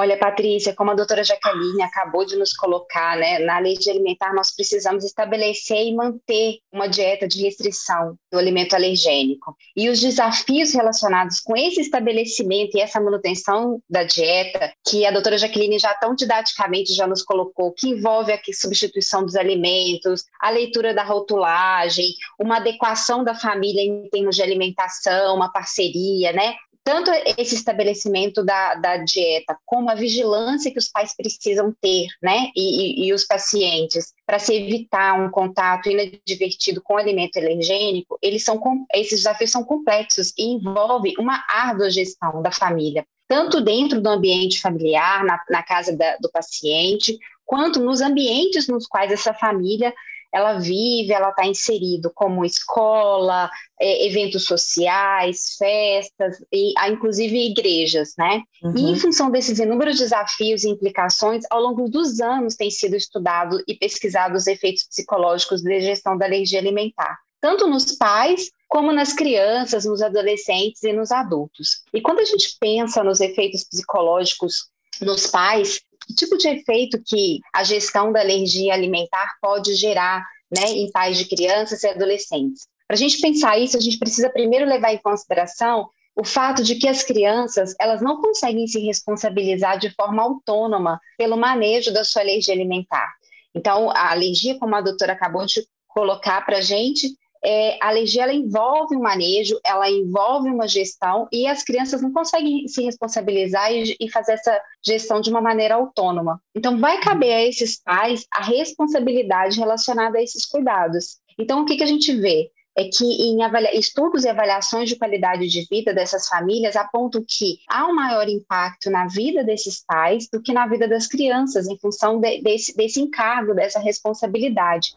Olha, 0.00 0.16
Patrícia, 0.16 0.74
como 0.74 0.92
a 0.92 0.94
doutora 0.94 1.22
Jaqueline 1.22 1.82
acabou 1.82 2.24
de 2.24 2.34
nos 2.34 2.54
colocar, 2.54 3.18
né, 3.18 3.38
na 3.40 3.58
lei 3.58 3.74
de 3.74 3.90
alimentar, 3.90 4.32
nós 4.32 4.50
precisamos 4.50 5.04
estabelecer 5.04 5.76
e 5.76 5.94
manter 5.94 6.56
uma 6.72 6.86
dieta 6.86 7.28
de 7.28 7.42
restrição 7.42 8.16
do 8.32 8.38
alimento 8.38 8.72
alergênico. 8.72 9.54
E 9.76 9.90
os 9.90 10.00
desafios 10.00 10.72
relacionados 10.72 11.38
com 11.38 11.54
esse 11.54 11.82
estabelecimento 11.82 12.78
e 12.78 12.80
essa 12.80 12.98
manutenção 12.98 13.78
da 13.90 14.02
dieta, 14.02 14.72
que 14.88 15.04
a 15.04 15.10
doutora 15.10 15.36
Jaqueline 15.36 15.78
já 15.78 15.92
tão 15.92 16.14
didaticamente 16.14 16.94
já 16.94 17.06
nos 17.06 17.22
colocou, 17.22 17.74
que 17.74 17.90
envolve 17.90 18.32
a 18.32 18.40
substituição 18.54 19.22
dos 19.22 19.36
alimentos, 19.36 20.24
a 20.40 20.48
leitura 20.48 20.94
da 20.94 21.04
rotulagem, 21.04 22.06
uma 22.38 22.56
adequação 22.56 23.22
da 23.22 23.34
família 23.34 23.82
em 23.82 24.08
termos 24.08 24.34
de 24.34 24.42
alimentação, 24.42 25.36
uma 25.36 25.52
parceria, 25.52 26.32
né? 26.32 26.54
Tanto 26.84 27.10
esse 27.36 27.54
estabelecimento 27.54 28.44
da, 28.44 28.74
da 28.74 28.96
dieta 28.98 29.56
como 29.66 29.90
a 29.90 29.94
vigilância 29.94 30.70
que 30.70 30.78
os 30.78 30.88
pais 30.88 31.14
precisam 31.14 31.74
ter, 31.80 32.06
né, 32.22 32.50
e, 32.56 33.04
e, 33.04 33.08
e 33.08 33.12
os 33.12 33.24
pacientes, 33.24 34.12
para 34.26 34.38
se 34.38 34.54
evitar 34.54 35.20
um 35.20 35.30
contato 35.30 35.88
inadvertido 35.88 36.80
com 36.82 36.96
alimento 36.96 37.38
alergênico, 37.38 38.18
eles 38.22 38.44
são, 38.44 38.60
esses 38.94 39.20
desafios 39.20 39.50
são 39.50 39.64
complexos 39.64 40.32
e 40.38 40.54
envolvem 40.54 41.14
uma 41.18 41.44
árdua 41.48 41.90
gestão 41.90 42.42
da 42.42 42.50
família, 42.50 43.04
tanto 43.28 43.60
dentro 43.60 44.00
do 44.00 44.08
ambiente 44.08 44.60
familiar, 44.60 45.24
na, 45.24 45.40
na 45.48 45.62
casa 45.62 45.96
da, 45.96 46.16
do 46.16 46.30
paciente, 46.30 47.18
quanto 47.44 47.80
nos 47.80 48.00
ambientes 48.00 48.68
nos 48.68 48.86
quais 48.86 49.12
essa 49.12 49.34
família 49.34 49.92
ela 50.32 50.58
vive, 50.58 51.12
ela 51.12 51.30
está 51.30 51.46
inserido 51.46 52.10
como 52.14 52.44
escola, 52.44 53.50
é, 53.80 54.06
eventos 54.06 54.44
sociais, 54.44 55.56
festas, 55.58 56.36
e 56.52 56.72
inclusive 56.88 57.50
igrejas, 57.50 58.14
né? 58.16 58.42
Uhum. 58.62 58.76
E 58.76 58.92
em 58.92 58.96
função 58.96 59.30
desses 59.30 59.58
inúmeros 59.58 59.98
desafios 59.98 60.64
e 60.64 60.68
implicações, 60.68 61.44
ao 61.50 61.60
longo 61.60 61.88
dos 61.88 62.20
anos 62.20 62.56
tem 62.56 62.70
sido 62.70 62.94
estudado 62.94 63.62
e 63.66 63.74
pesquisado 63.74 64.36
os 64.36 64.46
efeitos 64.46 64.84
psicológicos 64.84 65.62
da 65.62 65.78
gestão 65.80 66.16
da 66.16 66.26
alergia 66.26 66.60
alimentar, 66.60 67.18
tanto 67.40 67.66
nos 67.66 67.92
pais 67.96 68.50
como 68.68 68.92
nas 68.92 69.12
crianças, 69.12 69.84
nos 69.84 70.00
adolescentes 70.00 70.82
e 70.84 70.92
nos 70.92 71.10
adultos. 71.10 71.82
E 71.92 72.00
quando 72.00 72.20
a 72.20 72.24
gente 72.24 72.56
pensa 72.60 73.02
nos 73.02 73.20
efeitos 73.20 73.64
psicológicos 73.64 74.68
nos 75.00 75.26
pais, 75.26 75.80
que 76.10 76.14
tipo 76.14 76.36
de 76.36 76.48
efeito 76.48 77.00
que 77.04 77.40
a 77.54 77.62
gestão 77.62 78.12
da 78.12 78.20
alergia 78.20 78.74
alimentar 78.74 79.36
pode 79.40 79.74
gerar 79.74 80.26
né, 80.50 80.68
em 80.70 80.90
pais 80.90 81.16
de 81.16 81.24
crianças 81.26 81.82
e 81.82 81.88
adolescentes. 81.88 82.66
Para 82.86 82.96
a 82.96 82.98
gente 82.98 83.20
pensar 83.20 83.58
isso, 83.58 83.76
a 83.76 83.80
gente 83.80 83.98
precisa 83.98 84.28
primeiro 84.30 84.66
levar 84.66 84.92
em 84.92 84.98
consideração 84.98 85.88
o 86.16 86.24
fato 86.24 86.62
de 86.62 86.74
que 86.74 86.88
as 86.88 87.04
crianças 87.04 87.74
elas 87.80 88.02
não 88.02 88.20
conseguem 88.20 88.66
se 88.66 88.80
responsabilizar 88.80 89.78
de 89.78 89.90
forma 89.90 90.22
autônoma 90.22 91.00
pelo 91.16 91.36
manejo 91.36 91.92
da 91.92 92.02
sua 92.02 92.22
alergia 92.22 92.52
alimentar. 92.52 93.08
Então, 93.54 93.90
a 93.90 94.10
alergia, 94.10 94.58
como 94.58 94.74
a 94.74 94.80
doutora 94.80 95.12
acabou 95.12 95.46
de 95.46 95.64
colocar 95.86 96.44
para 96.44 96.58
a 96.58 96.60
gente, 96.60 97.08
é, 97.44 97.78
a 97.80 97.88
alergia 97.88 98.24
ela 98.24 98.34
envolve 98.34 98.94
um 98.94 99.00
manejo, 99.00 99.58
ela 99.64 99.88
envolve 99.90 100.50
uma 100.50 100.68
gestão 100.68 101.26
e 101.32 101.46
as 101.46 101.62
crianças 101.62 102.02
não 102.02 102.12
conseguem 102.12 102.68
se 102.68 102.82
responsabilizar 102.82 103.72
e, 103.72 103.96
e, 103.98 104.10
fazer 104.10 104.32
essa 104.32 104.60
gestão 104.84 105.20
de 105.20 105.30
uma 105.30 105.40
maneira 105.40 105.74
autônoma. 105.74 106.40
Então, 106.54 106.78
vai 106.78 107.00
caber 107.00 107.32
a 107.32 107.42
esses 107.42 107.80
pais 107.82 108.26
a 108.32 108.42
responsabilidade 108.42 109.58
relacionada 109.58 110.18
a 110.18 110.22
esses 110.22 110.44
cuidados. 110.44 111.18
Então, 111.38 111.62
o 111.62 111.64
que, 111.64 111.76
que 111.76 111.82
a 111.82 111.86
gente 111.86 112.14
vê? 112.14 112.50
É 112.76 112.84
que 112.84 113.04
em 113.04 113.38
estudos 113.74 114.24
e 114.24 114.28
avaliações 114.28 114.88
de 114.88 114.96
qualidade 114.96 115.48
de 115.48 115.66
vida 115.68 115.92
dessas 115.92 116.28
famílias 116.28 116.76
apontam 116.76 117.22
que 117.26 117.58
há 117.68 117.86
um 117.86 117.94
maior 117.94 118.28
impacto 118.28 118.90
na 118.90 119.06
vida 119.08 119.42
desses 119.42 119.84
pais 119.84 120.28
do 120.32 120.40
que 120.40 120.52
na 120.52 120.66
vida 120.66 120.86
das 120.86 121.06
crianças, 121.06 121.66
em 121.66 121.76
função 121.78 122.20
de, 122.20 122.40
desse, 122.42 122.76
desse 122.76 123.00
encargo, 123.00 123.54
dessa 123.54 123.80
responsabilidade. 123.80 124.94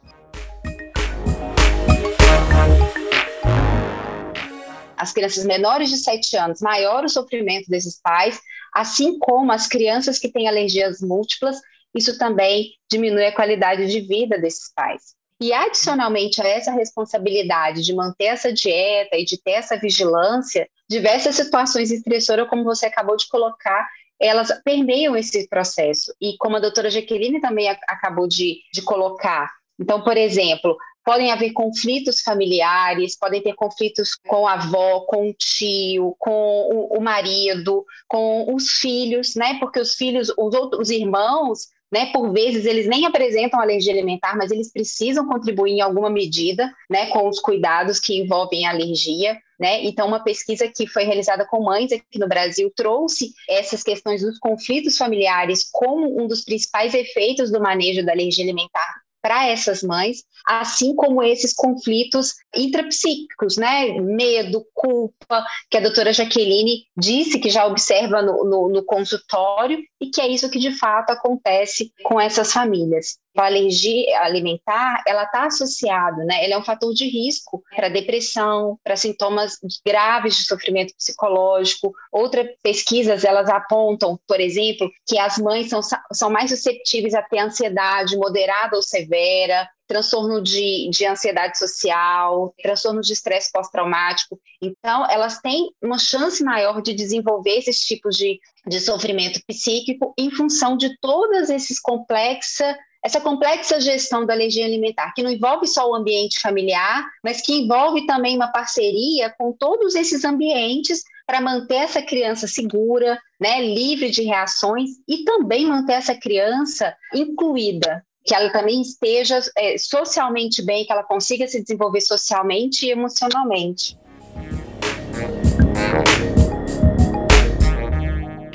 As 4.98 5.12
crianças 5.12 5.46
menores 5.46 5.90
de 5.90 5.98
7 5.98 6.38
anos, 6.38 6.62
maior 6.62 7.04
o 7.04 7.10
sofrimento 7.10 7.70
desses 7.70 8.00
pais, 8.02 8.40
assim 8.74 9.18
como 9.20 9.52
as 9.52 9.68
crianças 9.68 10.20
que 10.20 10.32
têm 10.32 10.48
alergias 10.48 11.02
múltiplas, 11.02 11.58
isso 11.94 12.18
também 12.18 12.72
diminui 12.90 13.26
a 13.26 13.36
qualidade 13.36 13.88
de 13.88 14.02
vida 14.02 14.38
desses 14.38 14.74
pais. 14.74 15.16
E 15.40 15.52
adicionalmente 15.52 16.42
a 16.42 16.48
essa 16.48 16.72
responsabilidade 16.72 17.84
de 17.84 17.94
manter 17.94 18.26
essa 18.26 18.52
dieta 18.52 19.18
e 19.18 19.26
de 19.26 19.42
ter 19.42 19.52
essa 19.52 19.78
vigilância, 19.78 20.68
diversas 20.90 21.36
situações 21.36 21.92
estressoras, 21.92 22.48
como 22.48 22.64
você 22.64 22.86
acabou 22.86 23.18
de 23.18 23.28
colocar, 23.28 23.88
elas 24.20 24.50
permeiam 24.64 25.16
esse 25.16 25.48
processo. 25.50 26.14
E 26.22 26.38
como 26.38 26.56
a 26.56 26.60
doutora 26.60 26.90
Jaqueline 26.90 27.42
também 27.42 27.68
acabou 27.70 28.28
de, 28.28 28.60
de 28.74 28.82
colocar, 28.82 29.52
então, 29.80 30.02
por 30.02 30.18
exemplo, 30.18 30.78
podem 31.04 31.32
haver 31.32 31.52
conflitos 31.52 32.22
familiares, 32.22 33.18
podem 33.18 33.42
ter 33.42 33.54
conflitos 33.54 34.16
com 34.28 34.48
a 34.48 34.54
avó, 34.54 35.02
com 35.02 35.30
o 35.30 35.34
tio, 35.34 36.16
com 36.18 36.32
o, 36.32 36.98
o 36.98 37.02
marido, 37.02 37.86
com 38.08 38.54
os 38.54 38.70
filhos, 38.70 39.36
né? 39.36 39.58
Porque 39.60 39.80
os 39.80 39.96
filhos, 39.96 40.30
os 40.38 40.54
outros 40.54 40.90
irmãos, 40.90 41.68
né, 41.92 42.08
por 42.12 42.32
vezes 42.32 42.66
eles 42.66 42.88
nem 42.88 43.06
apresentam 43.06 43.60
alergia 43.60 43.94
alimentar, 43.94 44.36
mas 44.36 44.50
eles 44.50 44.72
precisam 44.72 45.28
contribuir 45.28 45.74
em 45.74 45.82
alguma 45.82 46.10
medida, 46.10 46.74
né, 46.90 47.06
com 47.12 47.30
os 47.30 47.40
cuidados 47.40 48.00
que 48.00 48.18
envolvem 48.18 48.66
a 48.66 48.72
alergia, 48.72 49.38
né? 49.60 49.84
Então, 49.84 50.08
uma 50.08 50.24
pesquisa 50.24 50.68
que 50.68 50.88
foi 50.88 51.04
realizada 51.04 51.46
com 51.46 51.64
mães 51.64 51.92
aqui 51.92 52.18
no 52.18 52.28
Brasil 52.28 52.72
trouxe 52.76 53.32
essas 53.48 53.84
questões 53.84 54.22
dos 54.22 54.40
conflitos 54.40 54.98
familiares 54.98 55.70
como 55.72 56.20
um 56.20 56.28
dos 56.28 56.44
principais 56.44 56.96
efeitos 56.96 57.52
do 57.52 57.62
manejo 57.62 58.04
da 58.04 58.12
alergia 58.12 58.44
alimentar 58.44 59.03
para 59.24 59.48
essas 59.48 59.82
mães, 59.82 60.26
assim 60.46 60.94
como 60.94 61.24
esses 61.24 61.54
conflitos 61.54 62.34
intrapsíquicos, 62.54 63.56
né? 63.56 63.88
Medo, 64.02 64.66
culpa, 64.74 65.46
que 65.72 65.78
a 65.78 65.80
doutora 65.80 66.12
Jaqueline 66.12 66.86
disse 66.96 67.40
que 67.40 67.50
já 67.50 67.66
observa 67.66 68.22
no, 68.22 68.44
no, 68.44 68.68
no 68.68 68.84
consultório 68.84 69.80
e 70.02 70.10
que 70.10 70.20
é 70.20 70.28
isso 70.28 70.50
que 70.50 70.60
de 70.60 70.78
fato 70.78 71.12
acontece 71.12 71.94
com 72.04 72.20
essas 72.20 72.52
famílias 72.52 73.18
a 73.42 73.46
alergia 73.46 74.22
alimentar, 74.22 75.04
ela 75.08 75.24
está 75.24 75.46
associada, 75.46 76.24
né? 76.26 76.44
Ela 76.44 76.54
é 76.56 76.58
um 76.58 76.64
fator 76.64 76.94
de 76.94 77.06
risco 77.08 77.64
para 77.76 77.90
depressão, 77.90 78.78
para 78.84 78.96
sintomas 78.96 79.58
graves 79.86 80.36
de 80.36 80.44
sofrimento 80.44 80.94
psicológico. 80.96 81.94
Outras 82.12 82.48
pesquisas, 82.62 83.24
elas 83.24 83.50
apontam, 83.50 84.20
por 84.28 84.40
exemplo, 84.40 84.90
que 85.08 85.18
as 85.18 85.38
mães 85.38 85.70
são, 85.70 85.82
são 86.12 86.30
mais 86.30 86.52
susceptíveis 86.52 87.14
a 87.14 87.22
ter 87.22 87.40
ansiedade 87.40 88.16
moderada 88.18 88.76
ou 88.76 88.84
severa, 88.84 89.68
transtorno 89.88 90.42
de, 90.42 90.90
de 90.90 91.06
ansiedade 91.06 91.58
social, 91.58 92.54
transtorno 92.62 93.02
de 93.02 93.14
estresse 93.14 93.52
pós-traumático. 93.52 94.40
Então, 94.62 95.10
elas 95.10 95.40
têm 95.40 95.70
uma 95.82 95.98
chance 95.98 96.44
maior 96.44 96.82
de 96.82 96.94
desenvolver 96.94 97.58
esses 97.58 97.80
tipos 97.80 98.16
de, 98.16 98.40
de 98.66 98.80
sofrimento 98.80 99.40
psíquico 99.46 100.14
em 100.18 100.32
função 100.32 100.78
de 100.78 100.98
todas 101.00 101.50
esses 101.50 101.80
complexas 101.80 102.76
essa 103.04 103.20
complexa 103.20 103.82
gestão 103.82 104.26
da 104.26 104.34
alergia 104.34 104.66
alimentar, 104.66 105.14
que 105.14 105.22
não 105.22 105.30
envolve 105.30 105.68
só 105.68 105.90
o 105.90 105.96
ambiente 105.96 106.40
familiar, 106.40 107.06
mas 107.22 107.42
que 107.42 107.54
envolve 107.54 108.06
também 108.06 108.36
uma 108.36 108.48
parceria 108.48 109.30
com 109.38 109.52
todos 109.52 109.94
esses 109.94 110.24
ambientes 110.24 111.04
para 111.28 111.42
manter 111.42 111.76
essa 111.76 112.02
criança 112.02 112.48
segura, 112.48 113.20
né, 113.40 113.62
livre 113.62 114.10
de 114.10 114.24
reações 114.24 114.92
e 115.08 115.26
também 115.26 115.66
manter 115.66 115.94
essa 115.94 116.16
criança 116.16 116.96
incluída, 117.14 118.06
que 118.26 118.34
ela 118.34 118.50
também 118.50 118.82
esteja 118.82 119.42
é, 119.58 119.78
socialmente 119.78 120.66
bem, 120.66 120.86
que 120.86 120.92
ela 120.92 121.04
consiga 121.04 121.46
se 121.48 121.62
desenvolver 121.62 122.02
socialmente 122.02 122.86
e 122.86 122.92
emocionalmente. 122.92 123.98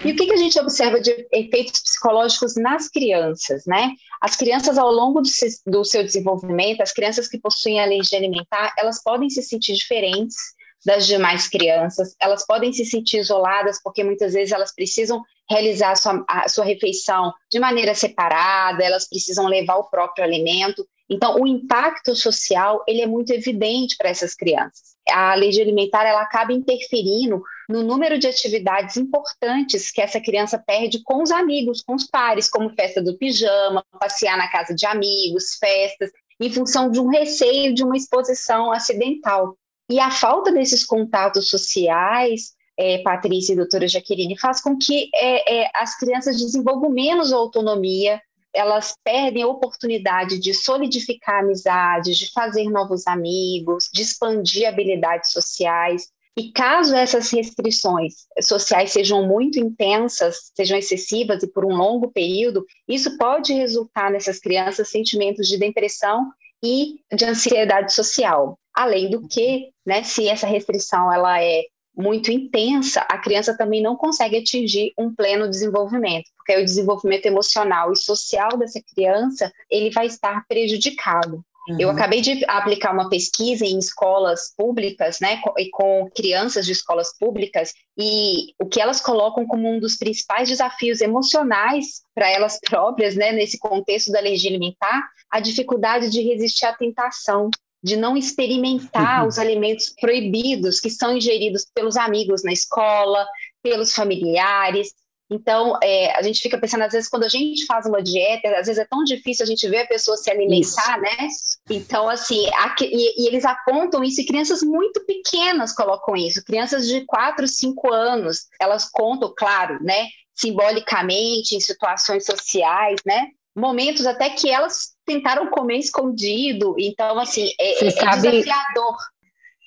E 0.09 0.13
o 0.13 0.17
que, 0.17 0.27
que 0.27 0.33
a 0.33 0.39
gente 0.39 0.59
observa 0.59 0.99
de 1.01 1.29
efeitos 1.31 1.83
psicológicos 1.83 2.55
nas 2.57 2.89
crianças, 2.89 3.65
né? 3.67 3.91
As 4.23 4.37
crianças, 4.37 4.79
ao 4.79 4.91
longo 4.91 5.21
do, 5.21 5.29
do 5.67 5.85
seu 5.85 6.03
desenvolvimento, 6.03 6.81
as 6.81 6.93
crianças 6.93 7.29
que 7.29 7.39
possuem 7.39 7.79
alergia 7.79 8.19
alimentar, 8.19 8.75
elas 8.79 9.03
podem 9.03 9.29
se 9.29 9.43
sentir 9.43 9.75
diferentes 9.75 10.35
das 10.83 11.07
demais 11.07 11.47
crianças, 11.47 12.17
elas 12.19 12.47
podem 12.47 12.73
se 12.73 12.87
sentir 12.87 13.19
isoladas 13.19 13.83
porque 13.83 14.03
muitas 14.03 14.33
vezes 14.33 14.53
elas 14.53 14.75
precisam 14.75 15.23
realizar 15.51 15.91
a 15.91 15.97
sua, 15.97 16.25
a 16.27 16.49
sua 16.49 16.65
refeição 16.65 17.31
de 17.53 17.59
maneira 17.59 17.95
separada, 17.95 18.83
elas 18.83 19.07
precisam 19.07 19.47
levar 19.47 19.77
o 19.77 19.91
próprio 19.91 20.25
alimento. 20.25 20.87
Então, 21.11 21.39
o 21.39 21.47
impacto 21.47 22.17
social 22.17 22.83
ele 22.89 23.03
é 23.03 23.07
muito 23.07 23.31
evidente 23.31 23.95
para 23.99 24.09
essas 24.09 24.35
crianças. 24.35 24.97
A 25.11 25.33
alergia 25.33 25.65
alimentar 25.65 26.07
ela 26.07 26.23
acaba 26.23 26.53
interferindo 26.53 27.43
no 27.69 27.83
número 27.83 28.19
de 28.19 28.27
atividades 28.27 28.97
importantes 28.97 29.91
que 29.91 30.01
essa 30.01 30.21
criança 30.21 30.59
perde 30.59 31.03
com 31.03 31.23
os 31.23 31.31
amigos, 31.31 31.83
com 31.83 31.95
os 31.95 32.05
pares, 32.05 32.49
como 32.49 32.71
festa 32.71 33.03
do 33.03 33.19
pijama, 33.19 33.85
passear 34.01 34.39
na 34.39 34.51
casa 34.51 34.75
de 34.75 34.87
amigos, 34.87 35.57
festas, 35.61 36.11
em 36.41 36.51
função 36.51 36.91
de 36.91 36.99
um 36.99 37.09
receio 37.09 37.75
de 37.75 37.85
uma 37.85 37.97
exposição 37.97 38.73
acidental. 38.73 39.57
E 39.91 40.01
a 40.01 40.11
falta 40.11 40.51
desses 40.51 40.85
contatos 40.85 41.51
sociais, 41.51 42.55
é, 42.77 42.99
Patrícia 42.99 43.53
e 43.53 43.57
doutora 43.57 43.89
Jaqueline, 43.89 44.39
faz 44.39 44.61
com 44.61 44.79
que 44.79 45.11
é, 45.15 45.63
é, 45.63 45.71
as 45.75 45.99
crianças 45.99 46.39
desenvolvam 46.39 46.91
menos 46.91 47.33
autonomia, 47.33 48.21
elas 48.55 48.95
perdem 49.05 49.43
a 49.43 49.49
oportunidade 49.49 50.39
de 50.39 50.55
solidificar 50.55 51.41
amizades, 51.41 52.17
de 52.17 52.31
fazer 52.33 52.65
novos 52.71 53.07
amigos, 53.07 53.89
de 53.93 54.03
expandir 54.03 54.67
habilidades 54.67 55.33
sociais. 55.33 56.09
E 56.39 56.53
caso 56.53 56.95
essas 56.95 57.33
restrições 57.33 58.15
sociais 58.41 58.93
sejam 58.93 59.27
muito 59.27 59.59
intensas, 59.59 60.53
sejam 60.55 60.79
excessivas 60.79 61.43
e 61.43 61.49
por 61.49 61.65
um 61.65 61.75
longo 61.75 62.13
período, 62.13 62.65
isso 62.87 63.19
pode 63.19 63.53
resultar 63.53 64.09
nessas 64.09 64.39
crianças 64.39 64.89
sentimentos 64.89 65.49
de 65.49 65.59
depressão 65.59 66.31
e 66.63 67.01
de 67.13 67.25
ansiedade 67.25 67.93
social. 67.93 68.57
Além 68.73 69.11
do 69.11 69.27
que, 69.27 69.71
né, 69.85 70.05
se 70.05 70.29
essa 70.29 70.47
restrição 70.47 71.13
ela 71.13 71.43
é 71.43 71.65
muito 71.97 72.31
intensa, 72.31 73.01
a 73.11 73.19
criança 73.19 73.57
também 73.57 73.83
não 73.83 73.97
consegue 73.97 74.37
atingir 74.37 74.93
um 74.97 75.13
pleno 75.13 75.51
desenvolvimento, 75.51 76.31
porque 76.37 76.57
o 76.57 76.65
desenvolvimento 76.65 77.27
emocional 77.27 77.93
e 77.93 77.97
social 77.97 78.57
dessa 78.57 78.81
criança, 78.95 79.53
ele 79.69 79.91
vai 79.91 80.07
estar 80.07 80.47
prejudicado. 80.47 81.45
Uhum. 81.69 81.77
Eu 81.79 81.91
acabei 81.91 82.21
de 82.21 82.45
aplicar 82.47 82.93
uma 82.93 83.09
pesquisa 83.09 83.65
em 83.65 83.79
escolas 83.79 84.55
públicas, 84.57 85.21
né, 85.21 85.41
e 85.59 85.69
com 85.71 86.09
crianças 86.15 86.65
de 86.65 86.73
escolas 86.73 87.17
públicas, 87.19 87.73
e 87.97 88.55
o 88.59 88.67
que 88.67 88.81
elas 88.81 89.01
colocam 89.01 89.47
como 89.47 89.69
um 89.69 89.79
dos 89.79 89.97
principais 89.97 90.49
desafios 90.49 91.01
emocionais 91.01 92.03
para 92.15 92.31
elas 92.31 92.59
próprias, 92.69 93.15
né, 93.15 93.33
nesse 93.33 93.59
contexto 93.59 94.11
da 94.11 94.19
alergia 94.19 94.51
alimentar, 94.51 95.09
a 95.31 95.41
dificuldade 95.41 96.11
de 96.11 96.23
resistir 96.23 96.65
à 96.65 96.73
tentação 96.73 97.51
de 97.83 97.97
não 97.97 98.17
experimentar 98.17 99.23
uhum. 99.23 99.29
os 99.29 99.39
alimentos 99.39 99.95
proibidos 100.01 100.81
que 100.81 100.91
são 100.91 101.17
ingeridos 101.17 101.65
pelos 101.73 101.97
amigos 101.97 102.43
na 102.43 102.53
escola, 102.53 103.27
pelos 103.63 103.93
familiares. 103.93 104.93
Então, 105.31 105.79
é, 105.83 106.17
a 106.17 106.23
gente 106.23 106.41
fica 106.41 106.57
pensando, 106.57 106.85
às 106.85 106.93
vezes, 106.93 107.09
quando 107.09 107.25
a 107.25 107.29
gente 107.29 107.67
faz 107.67 107.85
uma 107.85 108.03
dieta, 108.03 108.49
às 108.49 108.67
vezes 108.67 108.79
é 108.79 108.87
tão 108.87 109.05
difícil 109.05 109.45
a 109.45 109.47
gente 109.47 109.69
ver 109.69 109.83
a 109.83 109.87
pessoa 109.87 110.17
se 110.17 110.31
alimentar, 110.31 110.63
isso. 110.63 111.01
né? 111.01 111.29
Então, 111.69 112.09
assim, 112.09 112.49
aqui, 112.55 112.87
e, 112.87 113.23
e, 113.23 113.29
eles 113.29 113.45
apontam 113.45 114.03
isso, 114.03 114.23
e 114.23 114.27
crianças 114.27 114.63
muito 114.63 115.05
pequenas 115.05 115.75
colocam 115.75 116.17
isso, 116.17 116.43
crianças 116.45 116.89
de 116.89 117.05
4, 117.05 117.47
5 117.47 117.93
anos, 117.93 118.47
elas 118.59 118.91
contam, 118.91 119.33
claro, 119.37 119.79
né? 119.83 120.09
Simbolicamente, 120.35 121.55
em 121.55 121.61
situações 121.61 122.25
sociais, 122.25 122.99
né? 123.05 123.27
Momentos 123.55 124.07
até 124.07 124.31
que 124.31 124.49
elas 124.49 124.95
tentaram 125.05 125.51
comer 125.51 125.79
escondido. 125.79 126.75
Então, 126.79 127.19
assim, 127.19 127.51
é, 127.61 127.87
é 127.87 127.91
sabe, 127.91 128.31
desafiador. 128.31 128.97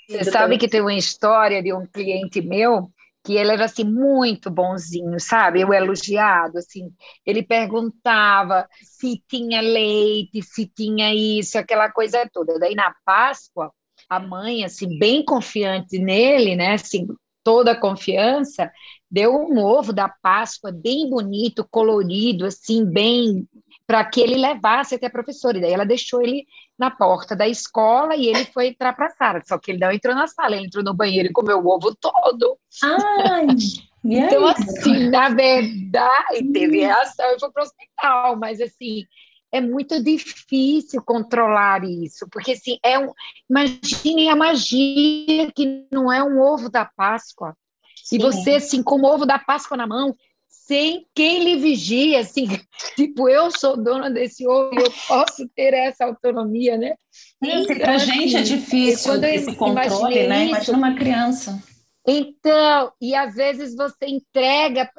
Você 0.10 0.32
sabe 0.32 0.58
que 0.58 0.68
tem 0.68 0.82
uma 0.82 0.94
história 0.94 1.62
de 1.62 1.72
um 1.72 1.86
cliente 1.86 2.42
meu 2.42 2.90
que 3.24 3.36
ele 3.36 3.52
era 3.52 3.66
assim 3.66 3.84
muito 3.84 4.50
bonzinho, 4.50 5.20
sabe? 5.20 5.62
Eu 5.62 5.74
elogiado, 5.74 6.58
assim. 6.58 6.92
Ele 7.26 7.44
perguntava 7.44 8.68
se 8.82 9.22
tinha 9.28 9.62
leite, 9.62 10.42
se 10.42 10.66
tinha 10.68 11.14
isso, 11.14 11.58
aquela 11.58 11.92
coisa 11.92 12.28
toda. 12.32 12.58
Daí 12.60 12.74
na 12.76 12.94
Páscoa, 13.06 13.72
a 14.10 14.20
mãe 14.20 14.64
assim 14.66 14.98
bem 14.98 15.24
confiante 15.24 16.00
nele, 16.00 16.56
né? 16.56 16.74
Assim, 16.74 17.08
toda 17.44 17.72
a 17.72 17.80
confiança, 17.80 18.72
deu 19.10 19.36
um 19.36 19.60
ovo 19.60 19.94
da 19.94 20.10
Páscoa 20.10 20.72
bem 20.72 21.10
bonito, 21.10 21.68
colorido, 21.70 22.46
assim, 22.46 22.86
bem 22.86 23.48
para 23.92 24.06
que 24.06 24.22
ele 24.22 24.36
levasse 24.36 24.96
até 24.96 25.08
a 25.08 25.12
professora. 25.12 25.58
E 25.58 25.62
daí 25.62 25.74
ela 25.74 25.86
deixou 25.86 26.22
ele 26.22 26.46
na 26.80 26.90
porta 26.90 27.36
da 27.36 27.46
escola 27.46 28.16
e 28.16 28.28
ele 28.28 28.46
foi 28.46 28.68
entrar 28.68 28.94
para 28.94 29.08
a 29.08 29.10
sala. 29.10 29.42
Só 29.44 29.58
que 29.58 29.70
ele 29.70 29.80
não 29.80 29.92
entrou 29.92 30.16
na 30.16 30.28
sala, 30.28 30.56
ele 30.56 30.68
entrou 30.68 30.82
no 30.82 30.94
banheiro 30.94 31.28
e 31.28 31.34
comeu 31.34 31.60
o 31.60 31.68
ovo 31.68 31.94
todo. 31.94 32.58
Ai! 32.82 33.48
então, 34.06 34.48
assim, 34.48 35.10
na 35.10 35.28
verdade, 35.28 36.54
teve 36.54 36.80
reação 36.80 37.36
e 37.36 37.40
foi 37.42 37.52
para 37.52 37.64
o 37.64 37.66
hospital, 37.66 38.38
mas 38.38 38.62
assim, 38.62 39.04
é 39.52 39.60
muito 39.60 40.02
difícil 40.02 41.04
controlar 41.04 41.84
isso, 41.84 42.26
porque 42.32 42.54
assim, 42.54 42.78
é 42.82 42.98
um, 42.98 43.12
imaginem 43.50 44.30
a 44.30 44.38
magia 44.38 45.52
que 45.54 45.86
não 45.92 46.10
é 46.10 46.24
um 46.24 46.40
ovo 46.40 46.70
da 46.70 46.86
Páscoa. 46.86 47.58
Sim. 48.06 48.16
E 48.16 48.20
você, 48.20 48.52
assim, 48.52 48.82
com 48.82 49.02
o 49.02 49.06
ovo 49.06 49.26
da 49.26 49.38
Páscoa 49.38 49.76
na 49.76 49.86
mão, 49.86 50.16
sem 50.52 51.08
quem 51.16 51.44
lhe 51.44 51.56
vigia, 51.56 52.20
assim, 52.20 52.48
tipo, 52.96 53.30
eu 53.30 53.50
sou 53.50 53.82
dona 53.82 54.12
desse 54.12 54.46
ovo, 54.46 54.80
eu 54.80 54.92
posso 55.08 55.48
ter 55.56 55.74
essa 55.74 56.06
autonomia, 56.06 56.78
né? 56.78 56.96
Então, 57.42 57.78
para 57.78 57.94
a 57.94 57.98
gente 57.98 58.36
é 58.36 58.42
difícil 58.42 59.24
esse 59.24 59.56
controle, 59.56 60.28
né? 60.28 60.48
Imagina 60.48 60.78
uma 60.78 60.96
criança. 60.96 61.64
Então, 62.06 62.92
e 63.00 63.16
às 63.16 63.36
vezes 63.36 63.76
você 63.76 64.08
entrega, 64.08 64.90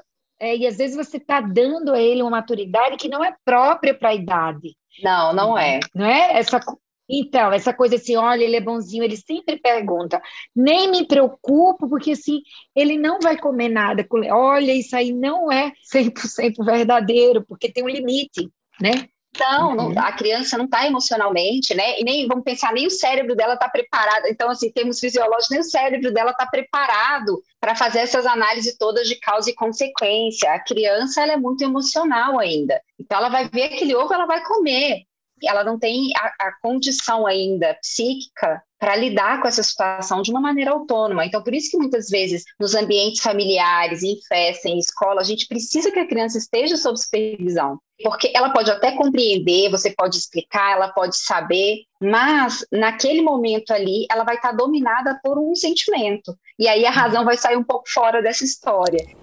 é, 0.40 0.56
e 0.56 0.66
às 0.66 0.76
vezes 0.76 0.96
você 0.96 1.18
está 1.18 1.40
dando 1.40 1.92
a 1.92 2.00
ele 2.00 2.22
uma 2.22 2.30
maturidade 2.30 2.96
que 2.96 3.08
não 3.08 3.24
é 3.24 3.34
própria 3.44 3.92
para 3.92 4.10
a 4.10 4.14
idade. 4.14 4.74
Não, 5.02 5.32
não 5.32 5.58
é. 5.58 5.80
Não 5.94 6.06
é? 6.06 6.38
Essa, 6.38 6.60
então, 7.14 7.52
essa 7.52 7.74
coisa 7.74 7.96
assim, 7.96 8.16
olha, 8.16 8.42
ele 8.42 8.56
é 8.56 8.60
bonzinho, 8.60 9.04
ele 9.04 9.18
sempre 9.18 9.58
pergunta. 9.58 10.20
Nem 10.56 10.90
me 10.90 11.06
preocupo, 11.06 11.86
porque 11.86 12.12
assim, 12.12 12.40
ele 12.74 12.96
não 12.96 13.18
vai 13.20 13.38
comer 13.38 13.68
nada. 13.68 14.06
Olha, 14.30 14.72
isso 14.72 14.96
aí 14.96 15.12
não 15.12 15.52
é 15.52 15.72
100% 15.92 16.64
verdadeiro, 16.64 17.44
porque 17.46 17.70
tem 17.70 17.84
um 17.84 17.88
limite, 17.88 18.50
né? 18.80 19.08
Não, 19.38 19.74
não, 19.74 19.88
uhum. 19.88 19.98
a 19.98 20.12
criança 20.12 20.58
não 20.58 20.66
está 20.66 20.86
emocionalmente, 20.86 21.74
né? 21.74 21.98
E 21.98 22.04
nem 22.04 22.26
vamos 22.26 22.44
pensar, 22.44 22.72
nem 22.72 22.86
o 22.86 22.90
cérebro 22.90 23.34
dela 23.34 23.54
está 23.54 23.68
preparado. 23.68 24.26
Então, 24.26 24.50
assim, 24.50 24.70
termos 24.70 25.00
fisiológicos, 25.00 25.50
nem 25.50 25.60
o 25.60 25.64
cérebro 25.64 26.12
dela 26.12 26.32
está 26.32 26.46
preparado 26.46 27.42
para 27.58 27.74
fazer 27.74 28.00
essas 28.00 28.26
análises 28.26 28.76
todas 28.76 29.08
de 29.08 29.16
causa 29.16 29.50
e 29.50 29.54
consequência. 29.54 30.52
A 30.52 30.60
criança 30.60 31.22
ela 31.22 31.32
é 31.32 31.36
muito 31.36 31.64
emocional 31.64 32.38
ainda. 32.38 32.80
Então, 32.98 33.18
ela 33.18 33.30
vai 33.30 33.48
ver 33.48 33.64
aquele 33.64 33.94
ovo, 33.94 34.12
ela 34.12 34.26
vai 34.26 34.42
comer 34.44 35.06
ela 35.46 35.64
não 35.64 35.78
tem 35.78 36.10
a, 36.16 36.48
a 36.48 36.52
condição 36.60 37.26
ainda 37.26 37.74
psíquica 37.80 38.62
para 38.78 38.96
lidar 38.96 39.40
com 39.40 39.46
essa 39.46 39.62
situação 39.62 40.22
de 40.22 40.32
uma 40.32 40.40
maneira 40.40 40.72
autônoma. 40.72 41.24
Então, 41.24 41.40
por 41.40 41.54
isso 41.54 41.70
que 41.70 41.78
muitas 41.78 42.08
vezes 42.08 42.42
nos 42.58 42.74
ambientes 42.74 43.22
familiares, 43.22 44.02
em 44.02 44.16
festa, 44.28 44.68
em 44.68 44.76
escola, 44.76 45.20
a 45.20 45.24
gente 45.24 45.46
precisa 45.46 45.92
que 45.92 46.00
a 46.00 46.06
criança 46.06 46.36
esteja 46.36 46.76
sob 46.76 46.98
supervisão. 46.98 47.78
Porque 48.02 48.32
ela 48.34 48.50
pode 48.50 48.72
até 48.72 48.90
compreender, 48.90 49.70
você 49.70 49.90
pode 49.90 50.16
explicar, 50.16 50.72
ela 50.72 50.88
pode 50.88 51.16
saber, 51.16 51.84
mas 52.00 52.66
naquele 52.72 53.22
momento 53.22 53.70
ali 53.70 54.04
ela 54.10 54.24
vai 54.24 54.34
estar 54.34 54.50
dominada 54.50 55.20
por 55.22 55.38
um 55.38 55.54
sentimento. 55.54 56.36
E 56.58 56.66
aí 56.66 56.84
a 56.84 56.90
razão 56.90 57.24
vai 57.24 57.36
sair 57.36 57.56
um 57.56 57.62
pouco 57.62 57.84
fora 57.88 58.20
dessa 58.20 58.44
história. 58.44 59.21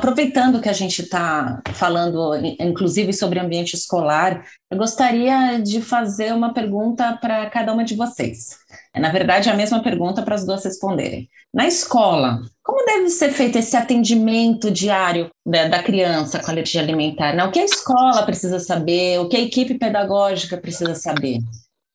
Aproveitando 0.00 0.62
que 0.62 0.68
a 0.70 0.72
gente 0.72 1.02
está 1.02 1.60
falando, 1.74 2.34
inclusive, 2.58 3.12
sobre 3.12 3.38
ambiente 3.38 3.74
escolar, 3.74 4.46
eu 4.70 4.78
gostaria 4.78 5.60
de 5.60 5.82
fazer 5.82 6.32
uma 6.32 6.54
pergunta 6.54 7.18
para 7.20 7.50
cada 7.50 7.70
uma 7.70 7.84
de 7.84 7.94
vocês. 7.94 8.56
É, 8.94 8.98
na 8.98 9.10
verdade, 9.10 9.50
a 9.50 9.54
mesma 9.54 9.82
pergunta 9.82 10.22
para 10.22 10.34
as 10.34 10.46
duas 10.46 10.64
responderem. 10.64 11.28
Na 11.52 11.66
escola, 11.66 12.40
como 12.62 12.82
deve 12.86 13.10
ser 13.10 13.30
feito 13.32 13.58
esse 13.58 13.76
atendimento 13.76 14.70
diário 14.70 15.30
da, 15.44 15.68
da 15.68 15.82
criança 15.82 16.40
com 16.40 16.50
alergia 16.50 16.80
alimentar? 16.80 17.34
Né? 17.34 17.44
O 17.44 17.50
que 17.50 17.58
a 17.58 17.64
escola 17.66 18.22
precisa 18.22 18.58
saber? 18.58 19.18
O 19.20 19.28
que 19.28 19.36
a 19.36 19.40
equipe 19.40 19.74
pedagógica 19.74 20.56
precisa 20.56 20.94
saber? 20.94 21.40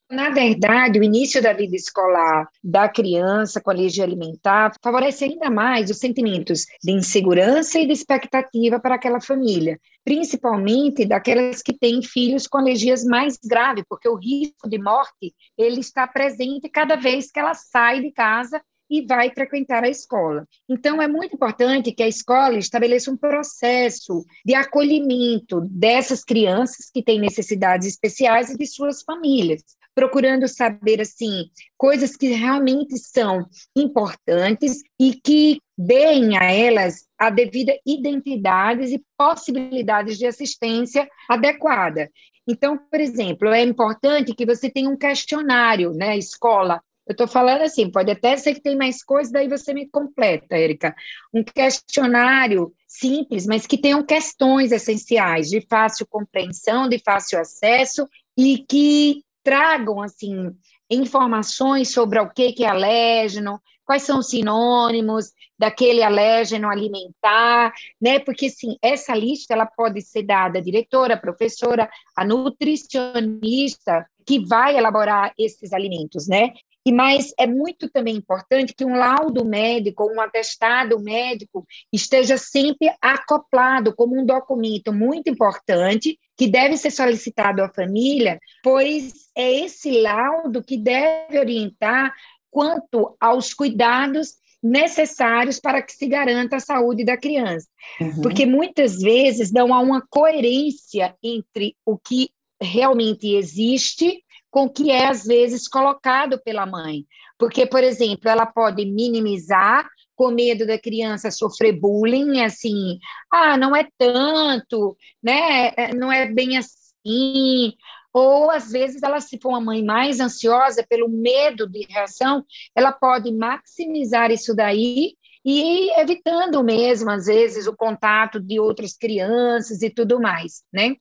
Na 0.10 0.30
verdade, 0.30 1.00
o 1.00 1.04
início 1.04 1.42
da 1.42 1.52
vida 1.52 1.76
escolar 1.76 2.48
da 2.64 2.88
criança 2.88 3.60
com 3.60 3.72
alergia 3.72 4.04
alimentar 4.04 4.72
favorece 4.84 5.26
ainda 5.26 5.50
mais 5.50 5.90
os 5.90 5.98
sentimentos 5.98 6.66
de 6.84 6.92
insegurança 6.92 7.80
e 7.80 7.88
de 7.88 7.94
expectativa 7.94 8.80
para 8.80 8.96
aquela 8.96 9.20
família, 9.20 9.80
principalmente 10.04 11.06
daquelas 11.06 11.64
que 11.64 11.74
têm 11.74 12.04
filhos 12.04 12.46
com 12.46 12.60
alergias 12.60 13.04
mais 13.04 13.40
graves, 13.44 13.84
porque 13.90 14.08
o 14.08 14.16
risco 14.16 14.70
de 14.70 14.78
morte 14.78 15.34
ele 15.58 15.80
está 15.80 16.08
presente 16.08 16.70
cada 16.70 16.96
vez 16.96 17.32
que 17.32 17.40
ela 17.40 17.56
sai 17.56 18.02
de 18.02 18.12
casa 18.12 18.62
e 18.88 19.04
vai 19.04 19.32
frequentar 19.32 19.84
a 19.84 19.90
escola. 19.90 20.48
Então, 20.70 21.02
é 21.02 21.08
muito 21.08 21.36
importante 21.36 21.92
que 21.92 22.04
a 22.04 22.08
escola 22.08 22.60
estabeleça 22.60 23.10
um 23.10 23.18
processo 23.18 24.24
de 24.46 24.54
acolhimento 24.54 25.62
dessas 25.62 26.24
crianças 26.24 26.92
que 26.94 27.02
têm 27.02 27.20
necessidades 27.20 27.88
especiais 27.88 28.52
e 28.52 28.58
de 28.58 28.68
suas 28.68 29.02
famílias, 29.02 29.64
procurando 29.96 30.48
saber 30.48 31.02
assim 31.02 31.46
coisas 31.78 32.18
que 32.18 32.28
realmente 32.28 32.98
são 32.98 33.48
importantes 33.76 34.84
e 35.00 35.14
que 35.14 35.62
deem 35.78 36.38
a 36.38 36.52
elas 36.52 37.08
a 37.18 37.30
devida 37.30 37.74
identidades 37.86 38.92
e 38.92 39.04
possibilidades 39.18 40.18
de 40.18 40.28
assistência 40.28 41.10
adequada. 41.30 42.12
Então, 42.48 42.78
por 42.78 43.00
exemplo, 43.00 43.50
é 43.50 43.64
importante 43.64 44.36
que 44.36 44.46
você 44.46 44.70
tenha 44.70 44.90
um 44.90 44.98
questionário, 44.98 45.92
né, 45.94 46.18
escola. 46.18 46.82
Eu 47.08 47.12
estou 47.12 47.28
falando 47.28 47.62
assim, 47.62 47.90
pode 47.90 48.12
até 48.12 48.36
ser 48.36 48.56
que 48.56 48.62
tem 48.62 48.76
mais 48.76 49.04
coisas, 49.04 49.32
daí 49.32 49.48
você 49.48 49.74
me 49.74 49.88
completa, 49.88 50.56
Érica. 50.56 50.96
Um 51.34 51.44
questionário 51.44 52.74
simples, 52.88 53.46
mas 53.46 53.68
que 53.68 53.78
tenham 53.78 54.04
questões 54.04 54.72
essenciais 54.72 55.50
de 55.50 55.62
fácil 55.70 56.08
compreensão, 56.08 56.90
de 56.90 57.00
fácil 57.00 57.40
acesso 57.40 58.08
e 58.38 58.66
que 58.68 59.25
tragam 59.46 60.02
assim 60.02 60.52
informações 60.90 61.94
sobre 61.94 62.20
o 62.20 62.30
que 62.30 62.64
é 62.64 62.68
alérgeno, 62.68 63.62
quais 63.86 64.02
são 64.02 64.20
os 64.20 64.30
sinônimos 64.30 65.32
daquele 65.58 66.02
alérgeno 66.02 66.68
alimentar, 66.68 67.72
né? 68.02 68.20
Porque 68.20 68.50
sim, 68.50 68.76
essa 68.82 69.16
lista 69.16 69.54
ela 69.54 69.66
pode 69.66 70.02
ser 70.02 70.24
dada 70.24 70.60
à 70.60 70.62
diretora, 70.62 71.14
à 71.14 71.18
professora, 71.18 71.90
à 72.16 72.26
nutricionista 72.26 74.06
que 74.26 74.44
vai 74.44 74.76
elaborar 74.76 75.32
esses 75.38 75.72
alimentos, 75.72 76.28
né? 76.28 76.52
E 76.86 76.92
mais 76.92 77.34
é 77.40 77.48
muito 77.48 77.90
também 77.90 78.16
importante 78.16 78.76
que 78.76 78.86
um 78.86 78.96
laudo 78.96 79.44
médico, 79.44 80.06
um 80.06 80.22
atestado 80.22 81.00
médico 81.00 81.66
esteja 81.92 82.38
sempre 82.38 82.94
acoplado 83.02 83.96
como 83.96 84.20
um 84.20 84.26
documento 84.26 84.94
muito 84.94 85.28
importante 85.30 86.20
que 86.38 86.48
deve 86.48 86.78
ser 86.78 86.92
solicitado 86.92 87.64
à 87.64 87.70
família, 87.70 88.40
pois 88.62 89.14
é 89.36 89.52
esse 89.52 90.00
laudo 90.02 90.64
que 90.64 90.78
deve 90.78 91.40
orientar 91.40 92.14
quanto 92.52 93.16
aos 93.20 93.54
cuidados 93.54 94.36
necessários 94.62 95.60
para 95.60 95.82
que 95.82 95.94
se 95.94 96.08
garanta 96.08 96.56
a 96.56 96.60
saúde 96.60 97.04
da 97.04 97.18
criança. 97.18 97.68
Uhum. 98.00 98.22
Porque 98.22 98.46
muitas 98.46 99.00
vezes 99.00 99.52
não 99.52 99.74
há 99.74 99.80
uma 99.80 100.02
coerência 100.10 101.16
entre 101.24 101.76
o 101.86 101.98
que 101.98 102.30
realmente 102.62 103.36
existe 103.36 104.24
com 104.56 104.70
que 104.70 104.90
é, 104.90 105.10
às 105.10 105.26
vezes, 105.26 105.68
colocado 105.68 106.42
pela 106.42 106.66
mãe. 106.66 107.06
Porque, 107.38 107.66
por 107.66 107.84
exemplo, 107.84 108.30
ela 108.30 108.46
pode 108.46 108.86
minimizar 108.86 109.86
com 110.16 110.32
medo 110.32 110.66
da 110.66 110.80
criança 110.80 111.30
sofrer 111.30 111.78
bullying, 111.78 112.40
assim, 112.42 112.98
ah, 113.30 113.58
não 113.58 113.76
é 113.76 113.86
tanto, 113.98 114.96
né? 115.22 115.74
É, 115.76 115.94
não 115.94 116.10
é 116.10 116.32
bem 116.32 116.58
assim. 116.58 117.74
Ou, 118.14 118.50
às 118.50 118.72
vezes, 118.72 119.04
ela, 119.04 119.20
se 119.20 119.38
for 119.42 119.50
uma 119.50 119.60
mãe 119.60 119.84
mais 119.84 120.22
ansiosa 120.22 120.86
pelo 120.88 121.10
medo 121.10 121.68
de 121.70 121.86
reação, 121.90 122.46
ela 122.74 122.94
pode 122.94 123.34
maximizar 123.34 124.32
isso 124.32 124.56
daí 124.56 125.16
e 125.44 125.92
evitando 126.00 126.64
mesmo, 126.64 127.12
às 127.12 127.26
vezes, 127.26 127.68
o 127.68 127.76
contato 127.76 128.40
de 128.40 128.58
outras 128.58 128.94
crianças 128.96 129.82
e 129.82 129.90
tudo 129.90 130.18
mais, 130.18 130.64
né? 130.72 130.96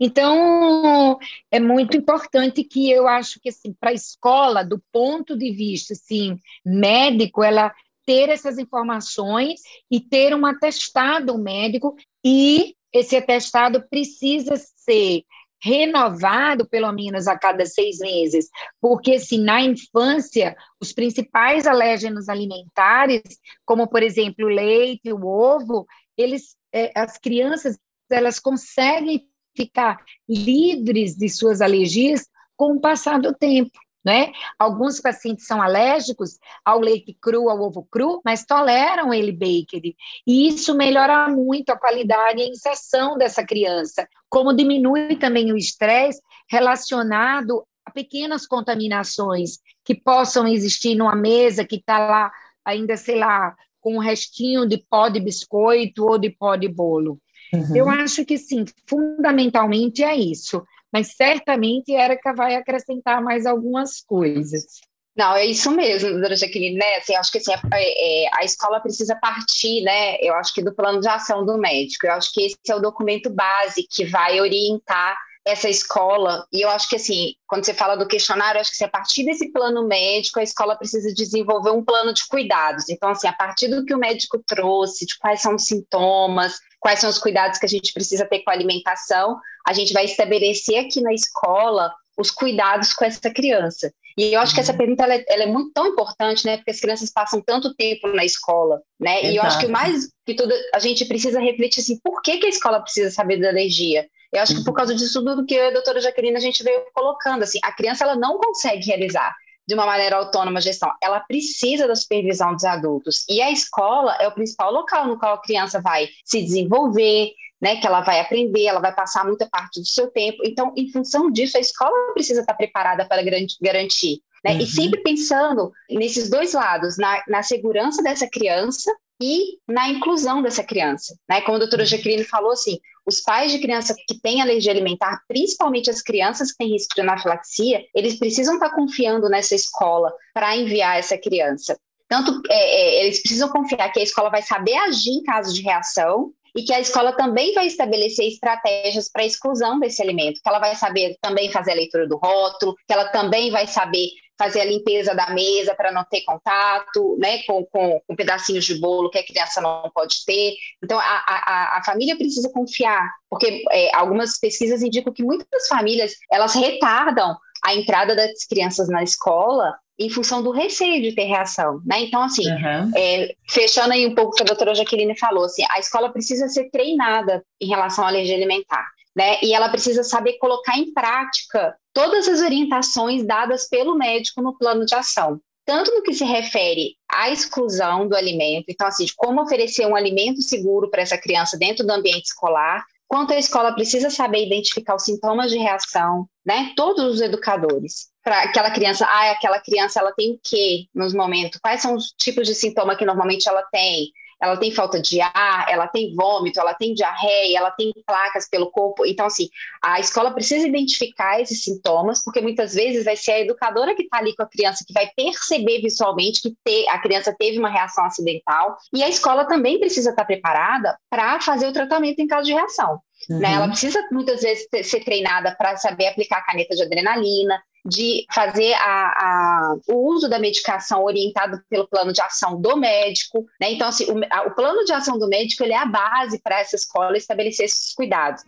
Então, 0.00 1.18
é 1.50 1.60
muito 1.60 1.94
importante 1.94 2.64
que 2.64 2.90
eu 2.90 3.06
acho 3.06 3.38
que, 3.38 3.50
assim, 3.50 3.74
para 3.78 3.90
a 3.90 3.94
escola, 3.94 4.64
do 4.64 4.82
ponto 4.90 5.36
de 5.36 5.52
vista, 5.52 5.92
assim, 5.92 6.38
médico, 6.64 7.44
ela 7.44 7.70
ter 8.06 8.30
essas 8.30 8.58
informações 8.58 9.60
e 9.90 10.00
ter 10.00 10.34
um 10.34 10.46
atestado 10.46 11.36
médico 11.38 11.94
e 12.24 12.74
esse 12.92 13.14
atestado 13.14 13.86
precisa 13.88 14.56
ser 14.56 15.22
renovado 15.62 16.66
pelo 16.66 16.90
menos 16.92 17.28
a 17.28 17.38
cada 17.38 17.66
seis 17.66 17.98
meses, 17.98 18.48
porque 18.80 19.18
se 19.18 19.36
na 19.36 19.60
infância 19.60 20.56
os 20.80 20.92
principais 20.92 21.66
alérgenos 21.66 22.28
alimentares, 22.28 23.22
como 23.64 23.86
por 23.86 24.02
exemplo 24.02 24.46
o 24.46 24.48
leite, 24.48 25.12
o 25.12 25.26
ovo, 25.26 25.86
eles, 26.16 26.56
é, 26.72 26.90
as 26.98 27.18
crianças 27.18 27.78
elas 28.10 28.40
conseguem 28.40 29.29
ficar 29.56 29.98
livres 30.28 31.16
de 31.16 31.28
suas 31.28 31.60
alergias 31.60 32.26
com 32.56 32.74
o 32.74 32.80
passar 32.80 33.20
do 33.20 33.34
tempo. 33.34 33.78
Né? 34.02 34.32
Alguns 34.58 34.98
pacientes 34.98 35.46
são 35.46 35.60
alérgicos 35.60 36.38
ao 36.64 36.80
leite 36.80 37.14
cru, 37.20 37.50
ao 37.50 37.60
ovo 37.60 37.86
cru, 37.90 38.20
mas 38.24 38.46
toleram 38.46 39.12
ele 39.12 39.30
baked. 39.30 39.94
E 40.26 40.48
isso 40.48 40.74
melhora 40.74 41.28
muito 41.28 41.68
a 41.70 41.78
qualidade 41.78 42.40
e 42.40 42.44
a 42.44 42.48
inserção 42.48 43.18
dessa 43.18 43.44
criança, 43.44 44.08
como 44.28 44.54
diminui 44.54 45.16
também 45.16 45.52
o 45.52 45.56
estresse 45.56 46.22
relacionado 46.48 47.62
a 47.84 47.90
pequenas 47.90 48.46
contaminações 48.46 49.58
que 49.84 49.94
possam 49.94 50.48
existir 50.48 50.94
numa 50.94 51.14
mesa 51.14 51.64
que 51.64 51.76
está 51.76 51.98
lá 51.98 52.32
ainda, 52.64 52.96
sei 52.96 53.18
lá, 53.18 53.54
com 53.80 53.96
um 53.96 54.00
restinho 54.00 54.66
de 54.66 54.78
pó 54.78 55.08
de 55.08 55.20
biscoito 55.20 56.04
ou 56.04 56.18
de 56.18 56.30
pó 56.30 56.56
de 56.56 56.68
bolo. 56.68 57.18
Uhum. 57.52 57.76
Eu 57.76 57.88
acho 57.88 58.24
que 58.24 58.38
sim, 58.38 58.64
fundamentalmente 58.86 60.02
é 60.02 60.16
isso. 60.16 60.62
Mas 60.92 61.14
certamente 61.14 61.94
Érica 61.94 62.34
vai 62.34 62.56
acrescentar 62.56 63.22
mais 63.22 63.46
algumas 63.46 64.00
coisas. 64.00 64.80
Não, 65.16 65.34
é 65.34 65.44
isso 65.44 65.70
mesmo, 65.70 66.10
doutora 66.10 66.36
Jaqueline, 66.36 66.76
né? 66.76 66.96
Assim, 66.96 67.14
acho 67.14 67.30
que 67.30 67.38
assim, 67.38 67.52
a, 67.52 67.60
é, 67.74 68.24
é, 68.24 68.30
a 68.32 68.44
escola 68.44 68.80
precisa 68.80 69.16
partir, 69.16 69.82
né? 69.82 70.16
Eu 70.20 70.34
acho 70.34 70.54
que 70.54 70.62
do 70.62 70.74
plano 70.74 71.00
de 71.00 71.08
ação 71.08 71.44
do 71.44 71.58
médico. 71.58 72.06
Eu 72.06 72.12
acho 72.12 72.32
que 72.32 72.42
esse 72.42 72.56
é 72.68 72.74
o 72.74 72.80
documento 72.80 73.28
base 73.28 73.86
que 73.88 74.04
vai 74.04 74.40
orientar 74.40 75.16
essa 75.44 75.68
escola, 75.68 76.46
e 76.52 76.60
eu 76.60 76.68
acho 76.68 76.88
que 76.88 76.96
assim, 76.96 77.32
quando 77.46 77.64
você 77.64 77.72
fala 77.72 77.96
do 77.96 78.06
questionário, 78.06 78.60
acho 78.60 78.70
que 78.70 78.76
se 78.76 78.84
a 78.84 78.88
partir 78.88 79.24
desse 79.24 79.50
plano 79.50 79.86
médico, 79.86 80.38
a 80.38 80.42
escola 80.42 80.76
precisa 80.76 81.12
desenvolver 81.14 81.70
um 81.70 81.84
plano 81.84 82.12
de 82.12 82.26
cuidados. 82.28 82.88
Então, 82.88 83.08
assim, 83.08 83.26
a 83.26 83.32
partir 83.32 83.68
do 83.68 83.84
que 83.84 83.94
o 83.94 83.98
médico 83.98 84.42
trouxe, 84.46 85.06
de 85.06 85.18
quais 85.18 85.40
são 85.40 85.54
os 85.54 85.64
sintomas, 85.64 86.58
quais 86.80 86.98
são 86.98 87.10
os 87.10 87.18
cuidados 87.18 87.58
que 87.58 87.66
a 87.66 87.68
gente 87.68 87.92
precisa 87.92 88.24
ter 88.24 88.40
com 88.40 88.50
a 88.50 88.54
alimentação, 88.54 89.38
a 89.66 89.72
gente 89.72 89.92
vai 89.92 90.06
estabelecer 90.06 90.78
aqui 90.78 91.00
na 91.00 91.12
escola 91.12 91.92
os 92.18 92.30
cuidados 92.30 92.92
com 92.92 93.04
essa 93.04 93.30
criança. 93.30 93.92
E 94.18 94.34
eu 94.34 94.40
acho 94.40 94.54
que 94.54 94.60
essa 94.60 94.72
uhum. 94.72 94.78
pergunta 94.78 95.04
ela 95.04 95.14
é, 95.14 95.24
ela 95.28 95.42
é, 95.44 95.46
muito 95.46 95.72
tão 95.72 95.86
importante, 95.86 96.44
né? 96.44 96.56
Porque 96.56 96.72
as 96.72 96.80
crianças 96.80 97.10
passam 97.10 97.40
tanto 97.40 97.74
tempo 97.74 98.08
na 98.08 98.24
escola, 98.24 98.80
né? 98.98 99.20
Exato. 99.20 99.32
E 99.32 99.36
eu 99.36 99.42
acho 99.42 99.60
que 99.60 99.66
mais 99.68 100.08
que 100.26 100.34
tudo 100.34 100.52
a 100.74 100.78
gente 100.78 101.04
precisa 101.04 101.40
refletir 101.40 101.80
assim, 101.80 101.98
por 102.02 102.20
que, 102.20 102.38
que 102.38 102.46
a 102.46 102.50
escola 102.50 102.80
precisa 102.80 103.10
saber 103.10 103.38
da 103.38 103.48
alergia? 103.48 104.06
Eu 104.32 104.42
acho 104.42 104.54
que 104.54 104.62
por 104.62 104.70
uhum. 104.70 104.76
causa 104.76 104.94
disso 104.94 105.24
tudo 105.24 105.46
que 105.46 105.54
eu 105.54 105.64
e 105.64 105.68
a 105.68 105.72
doutora 105.72 106.00
Jaqueline 106.00 106.36
a 106.36 106.40
gente 106.40 106.62
veio 106.62 106.82
colocando, 106.92 107.42
assim, 107.42 107.58
a 107.62 107.72
criança 107.72 108.04
ela 108.04 108.16
não 108.16 108.38
consegue 108.38 108.86
realizar 108.86 109.34
de 109.70 109.74
uma 109.74 109.86
maneira 109.86 110.16
autônoma 110.16 110.58
a 110.58 110.60
gestão, 110.60 110.92
ela 111.00 111.20
precisa 111.20 111.86
da 111.86 111.94
supervisão 111.94 112.52
dos 112.52 112.64
adultos. 112.64 113.24
E 113.28 113.40
a 113.40 113.52
escola 113.52 114.16
é 114.18 114.26
o 114.26 114.32
principal 114.32 114.72
local 114.72 115.06
no 115.06 115.16
qual 115.16 115.34
a 115.34 115.40
criança 115.40 115.80
vai 115.80 116.08
se 116.24 116.42
desenvolver, 116.42 117.30
né, 117.62 117.76
que 117.76 117.86
ela 117.86 118.00
vai 118.00 118.18
aprender, 118.18 118.64
ela 118.64 118.80
vai 118.80 118.92
passar 118.92 119.24
muita 119.24 119.46
parte 119.48 119.78
do 119.78 119.86
seu 119.86 120.10
tempo. 120.10 120.38
Então, 120.44 120.72
em 120.76 120.90
função 120.90 121.30
disso, 121.30 121.56
a 121.56 121.60
escola 121.60 121.94
precisa 122.12 122.40
estar 122.40 122.54
preparada 122.54 123.04
para 123.04 123.22
garantir. 123.22 124.18
Né? 124.44 124.54
Uhum. 124.54 124.58
E 124.58 124.66
sempre 124.66 125.00
pensando 125.02 125.70
nesses 125.88 126.28
dois 126.28 126.52
lados, 126.52 126.98
na, 126.98 127.22
na 127.28 127.44
segurança 127.44 128.02
dessa 128.02 128.28
criança 128.28 128.92
e 129.22 129.56
na 129.68 129.88
inclusão 129.88 130.42
dessa 130.42 130.64
criança. 130.64 131.14
Né? 131.28 131.42
Como 131.42 131.54
a 131.54 131.60
doutora 131.60 131.82
uhum. 131.82 131.88
Jaqueline 131.88 132.24
falou, 132.24 132.50
assim, 132.50 132.76
os 133.10 133.20
pais 133.20 133.50
de 133.50 133.58
criança 133.58 133.94
que 134.06 134.18
têm 134.20 134.40
alergia 134.40 134.70
alimentar, 134.70 135.20
principalmente 135.26 135.90
as 135.90 136.00
crianças 136.00 136.52
que 136.52 136.58
têm 136.58 136.70
risco 136.70 136.94
de 136.94 137.00
anafilaxia, 137.00 137.84
eles 137.92 138.18
precisam 138.18 138.54
estar 138.54 138.70
confiando 138.70 139.28
nessa 139.28 139.54
escola 139.54 140.12
para 140.32 140.56
enviar 140.56 140.96
essa 140.96 141.18
criança. 141.18 141.76
Tanto 142.08 142.40
é, 142.48 142.54
é, 142.54 143.04
eles 143.04 143.20
precisam 143.20 143.48
confiar 143.48 143.92
que 143.92 143.98
a 143.98 144.02
escola 144.02 144.30
vai 144.30 144.42
saber 144.42 144.74
agir 144.74 145.10
em 145.10 145.22
caso 145.24 145.52
de 145.52 145.62
reação 145.62 146.32
e 146.56 146.62
que 146.62 146.72
a 146.72 146.80
escola 146.80 147.12
também 147.12 147.52
vai 147.52 147.66
estabelecer 147.66 148.26
estratégias 148.26 149.10
para 149.10 149.24
exclusão 149.24 149.78
desse 149.78 150.02
alimento, 150.02 150.40
que 150.42 150.48
ela 150.48 150.58
vai 150.58 150.74
saber 150.76 151.16
também 151.20 151.50
fazer 151.50 151.72
a 151.72 151.76
leitura 151.76 152.08
do 152.08 152.16
rótulo, 152.16 152.74
que 152.86 152.92
ela 152.92 153.08
também 153.08 153.50
vai 153.50 153.66
saber 153.66 154.08
fazer 154.40 154.62
a 154.62 154.64
limpeza 154.64 155.14
da 155.14 155.28
mesa 155.34 155.74
para 155.74 155.92
não 155.92 156.02
ter 156.02 156.22
contato 156.22 157.14
né, 157.18 157.42
com, 157.42 157.62
com, 157.66 158.00
com, 158.06 158.16
pedacinhos 158.16 158.64
de 158.64 158.80
bolo 158.80 159.10
que 159.10 159.18
a 159.18 159.26
criança 159.26 159.60
não 159.60 159.90
pode 159.94 160.24
ter. 160.24 160.54
Então, 160.82 160.98
a, 160.98 161.02
a, 161.04 161.78
a 161.78 161.84
família 161.84 162.16
precisa 162.16 162.50
confiar, 162.50 163.06
porque 163.28 163.62
é, 163.70 163.94
algumas 163.94 164.38
pesquisas 164.38 164.82
indicam 164.82 165.12
que 165.12 165.22
muitas 165.22 165.68
famílias 165.68 166.14
elas 166.32 166.54
retardam 166.54 167.36
a 167.62 167.74
entrada 167.74 168.16
das 168.16 168.46
crianças 168.46 168.88
na 168.88 169.02
escola 169.02 169.74
em 169.98 170.08
função 170.08 170.42
do 170.42 170.50
receio 170.50 171.02
de 171.02 171.14
ter 171.14 171.24
reação, 171.24 171.82
né? 171.84 172.00
Então, 172.00 172.22
assim, 172.22 172.50
uhum. 172.50 172.90
é, 172.96 173.34
fechando 173.46 173.92
aí 173.92 174.06
um 174.06 174.14
pouco 174.14 174.32
o 174.32 174.34
que 174.34 174.42
a 174.42 174.46
doutora 174.46 174.74
Jaqueline 174.74 175.18
falou, 175.18 175.44
assim, 175.44 175.62
a 175.68 175.78
escola 175.78 176.10
precisa 176.10 176.48
ser 176.48 176.70
treinada 176.70 177.44
em 177.60 177.68
relação 177.68 178.06
à 178.06 178.08
alergia 178.08 178.34
alimentar, 178.34 178.89
né? 179.16 179.38
E 179.42 179.52
ela 179.52 179.68
precisa 179.68 180.02
saber 180.02 180.38
colocar 180.38 180.78
em 180.78 180.92
prática 180.92 181.76
todas 181.92 182.28
as 182.28 182.40
orientações 182.40 183.24
dadas 183.26 183.68
pelo 183.68 183.96
médico 183.96 184.42
no 184.42 184.56
plano 184.56 184.84
de 184.84 184.94
ação. 184.94 185.40
Tanto 185.64 185.94
no 185.94 186.02
que 186.02 186.14
se 186.14 186.24
refere 186.24 186.96
à 187.08 187.30
exclusão 187.30 188.08
do 188.08 188.16
alimento, 188.16 188.66
então, 188.68 188.86
assim, 188.86 189.04
de 189.04 189.14
como 189.14 189.42
oferecer 189.42 189.86
um 189.86 189.94
alimento 189.94 190.42
seguro 190.42 190.90
para 190.90 191.02
essa 191.02 191.18
criança 191.18 191.56
dentro 191.56 191.86
do 191.86 191.92
ambiente 191.92 192.24
escolar, 192.24 192.84
quanto 193.06 193.32
a 193.32 193.38
escola 193.38 193.74
precisa 193.74 194.10
saber 194.10 194.46
identificar 194.46 194.94
os 194.94 195.04
sintomas 195.04 195.50
de 195.50 195.58
reação, 195.58 196.26
né? 196.44 196.72
Todos 196.76 197.14
os 197.14 197.20
educadores 197.20 198.10
para 198.22 198.42
aquela 198.42 198.70
criança, 198.70 199.06
ah, 199.06 199.30
aquela 199.30 199.60
criança 199.60 200.00
ela 200.00 200.12
tem 200.12 200.32
o 200.32 200.40
quê 200.42 200.86
nos 200.94 201.14
momentos? 201.14 201.58
Quais 201.60 201.80
são 201.80 201.94
os 201.94 202.12
tipos 202.18 202.46
de 202.46 202.54
sintoma 202.54 202.96
que 202.96 203.04
normalmente 203.04 203.48
ela 203.48 203.62
tem? 203.72 204.10
Ela 204.40 204.56
tem 204.56 204.72
falta 204.72 205.00
de 205.00 205.20
ar, 205.20 205.66
ela 205.68 205.86
tem 205.86 206.14
vômito, 206.14 206.58
ela 206.58 206.74
tem 206.74 206.94
diarreia, 206.94 207.58
ela 207.58 207.70
tem 207.70 207.92
placas 208.06 208.48
pelo 208.48 208.70
corpo. 208.70 209.04
Então, 209.04 209.26
assim, 209.26 209.48
a 209.82 210.00
escola 210.00 210.32
precisa 210.32 210.66
identificar 210.66 211.40
esses 211.40 211.62
sintomas, 211.62 212.24
porque 212.24 212.40
muitas 212.40 212.74
vezes 212.74 213.04
vai 213.04 213.16
ser 213.16 213.32
a 213.32 213.40
educadora 213.40 213.94
que 213.94 214.02
está 214.02 214.18
ali 214.18 214.34
com 214.34 214.42
a 214.42 214.48
criança 214.48 214.84
que 214.86 214.94
vai 214.94 215.10
perceber 215.14 215.80
visualmente 215.82 216.40
que 216.40 216.56
te, 216.64 216.88
a 216.88 216.98
criança 216.98 217.34
teve 217.38 217.58
uma 217.58 217.68
reação 217.68 218.04
acidental. 218.04 218.76
E 218.94 219.02
a 219.02 219.08
escola 219.08 219.44
também 219.46 219.78
precisa 219.78 220.10
estar 220.10 220.24
preparada 220.24 220.96
para 221.10 221.40
fazer 221.40 221.66
o 221.66 221.72
tratamento 221.72 222.20
em 222.20 222.26
caso 222.26 222.46
de 222.46 222.52
reação. 222.52 223.00
Uhum. 223.28 223.38
Né? 223.38 223.52
Ela 223.52 223.68
precisa 223.68 224.02
muitas 224.10 224.40
vezes 224.40 224.66
ter, 224.68 224.82
ser 224.82 225.04
treinada 225.04 225.54
para 225.56 225.76
saber 225.76 226.06
aplicar 226.06 226.38
a 226.38 226.46
caneta 226.46 226.74
de 226.74 226.82
adrenalina, 226.82 227.60
de 227.84 228.26
fazer 228.32 228.74
a, 228.74 229.06
a, 229.06 229.76
o 229.88 230.12
uso 230.12 230.28
da 230.28 230.38
medicação 230.38 231.02
orientado 231.02 231.60
pelo 231.68 231.88
plano 231.88 232.12
de 232.12 232.20
ação 232.20 232.60
do 232.60 232.76
médico. 232.76 233.46
Né? 233.60 233.72
Então, 233.72 233.88
assim, 233.88 234.04
o, 234.10 234.20
a, 234.30 234.42
o 234.46 234.54
plano 234.54 234.84
de 234.84 234.92
ação 234.92 235.18
do 235.18 235.28
médico 235.28 235.64
ele 235.64 235.72
é 235.72 235.78
a 235.78 235.86
base 235.86 236.40
para 236.42 236.60
essa 236.60 236.76
escola 236.76 237.16
estabelecer 237.16 237.66
esses 237.66 237.94
cuidados. 237.94 238.42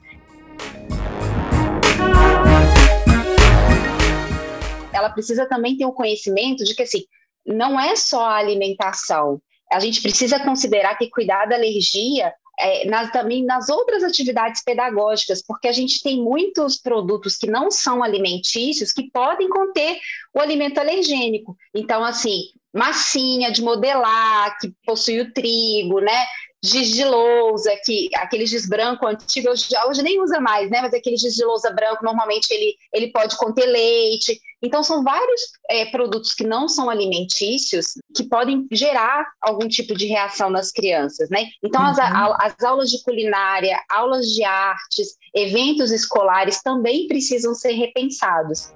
ela 5.03 5.11
precisa 5.11 5.47
também 5.47 5.77
ter 5.77 5.85
o 5.85 5.93
conhecimento 5.93 6.65
de 6.65 6.75
que, 6.75 6.83
assim, 6.83 7.05
não 7.45 7.79
é 7.79 7.97
só 7.97 8.25
a 8.25 8.37
alimentação. 8.37 9.41
A 9.71 9.81
gente 9.81 10.01
precisa 10.01 10.39
considerar 10.39 10.97
que 10.97 11.11
cuidar 11.11 11.47
da 11.47 11.57
alergia 11.57 12.33
é, 12.59 12.87
nas, 12.87 13.11
também 13.11 13.45
nas 13.45 13.69
outras 13.69 14.03
atividades 14.03 14.63
pedagógicas, 14.63 15.43
porque 15.43 15.69
a 15.69 15.73
gente 15.73 16.03
tem 16.03 16.21
muitos 16.21 16.77
produtos 16.77 17.37
que 17.37 17.47
não 17.47 17.71
são 17.71 18.03
alimentícios 18.03 18.93
que 18.93 19.11
podem 19.11 19.49
conter 19.49 19.99
o 20.35 20.41
alimento 20.41 20.79
alergênico. 20.79 21.57
Então, 21.75 22.05
assim, 22.05 22.43
massinha 22.73 23.51
de 23.51 23.63
modelar, 23.63 24.59
que 24.59 24.73
possui 24.85 25.21
o 25.21 25.33
trigo, 25.33 26.01
né? 26.01 26.27
giz 26.65 26.93
de 26.93 27.05
lousa, 27.05 27.77
que, 27.85 28.09
aquele 28.15 28.47
giz 28.47 28.69
branco 28.69 29.05
antigo, 29.05 29.51
hoje, 29.51 29.67
hoje 29.89 30.03
nem 30.03 30.23
usa 30.23 30.41
mais, 30.41 30.71
né? 30.71 30.81
Mas 30.81 30.95
aquele 30.95 31.17
giz 31.17 31.35
de 31.35 31.45
lousa 31.45 31.71
branco, 31.73 32.05
normalmente 32.05 32.53
ele, 32.53 32.77
ele 32.93 33.11
pode 33.11 33.37
conter 33.37 33.67
leite. 33.67 34.41
Então, 34.65 34.81
são 34.85 35.03
vários 35.03 35.41
é, 35.69 35.87
produtos 35.87 36.33
que 36.35 36.45
não 36.45 36.69
são 36.69 36.89
alimentícios 36.89 37.95
que 38.15 38.23
podem 38.23 38.65
gerar 38.71 39.27
algum 39.41 39.67
tipo 39.67 39.93
de 39.93 40.07
reação 40.07 40.49
nas 40.49 40.71
crianças, 40.71 41.29
né? 41.31 41.47
Então, 41.65 41.83
uhum. 41.83 41.89
as, 41.89 41.99
a, 41.99 42.37
as 42.41 42.63
aulas 42.63 42.89
de 42.89 43.03
culinária, 43.03 43.77
aulas 43.91 44.27
de 44.29 44.45
artes, 44.45 45.17
eventos 45.35 45.91
escolares 45.91 46.63
também 46.63 47.09
precisam 47.09 47.55
ser 47.55 47.73
repensados. 47.73 48.73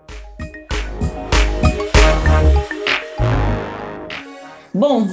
Bom, 4.75 5.07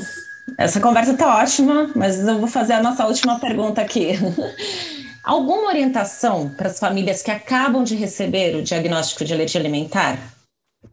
essa 0.57 0.81
conversa 0.81 1.11
está 1.11 1.37
ótima, 1.37 1.91
mas 1.95 2.19
eu 2.27 2.39
vou 2.39 2.47
fazer 2.47 2.73
a 2.73 2.81
nossa 2.81 3.05
última 3.05 3.39
pergunta 3.39 3.79
aqui. 3.79 4.13
Alguma 5.23 5.67
orientação 5.67 6.49
para 6.49 6.67
as 6.67 6.79
famílias 6.79 7.21
que 7.21 7.29
acabam 7.29 7.83
de 7.83 7.95
receber 7.95 8.55
o 8.55 8.63
diagnóstico 8.63 9.23
de 9.23 9.33
alergia 9.33 9.61
alimentar? 9.61 10.17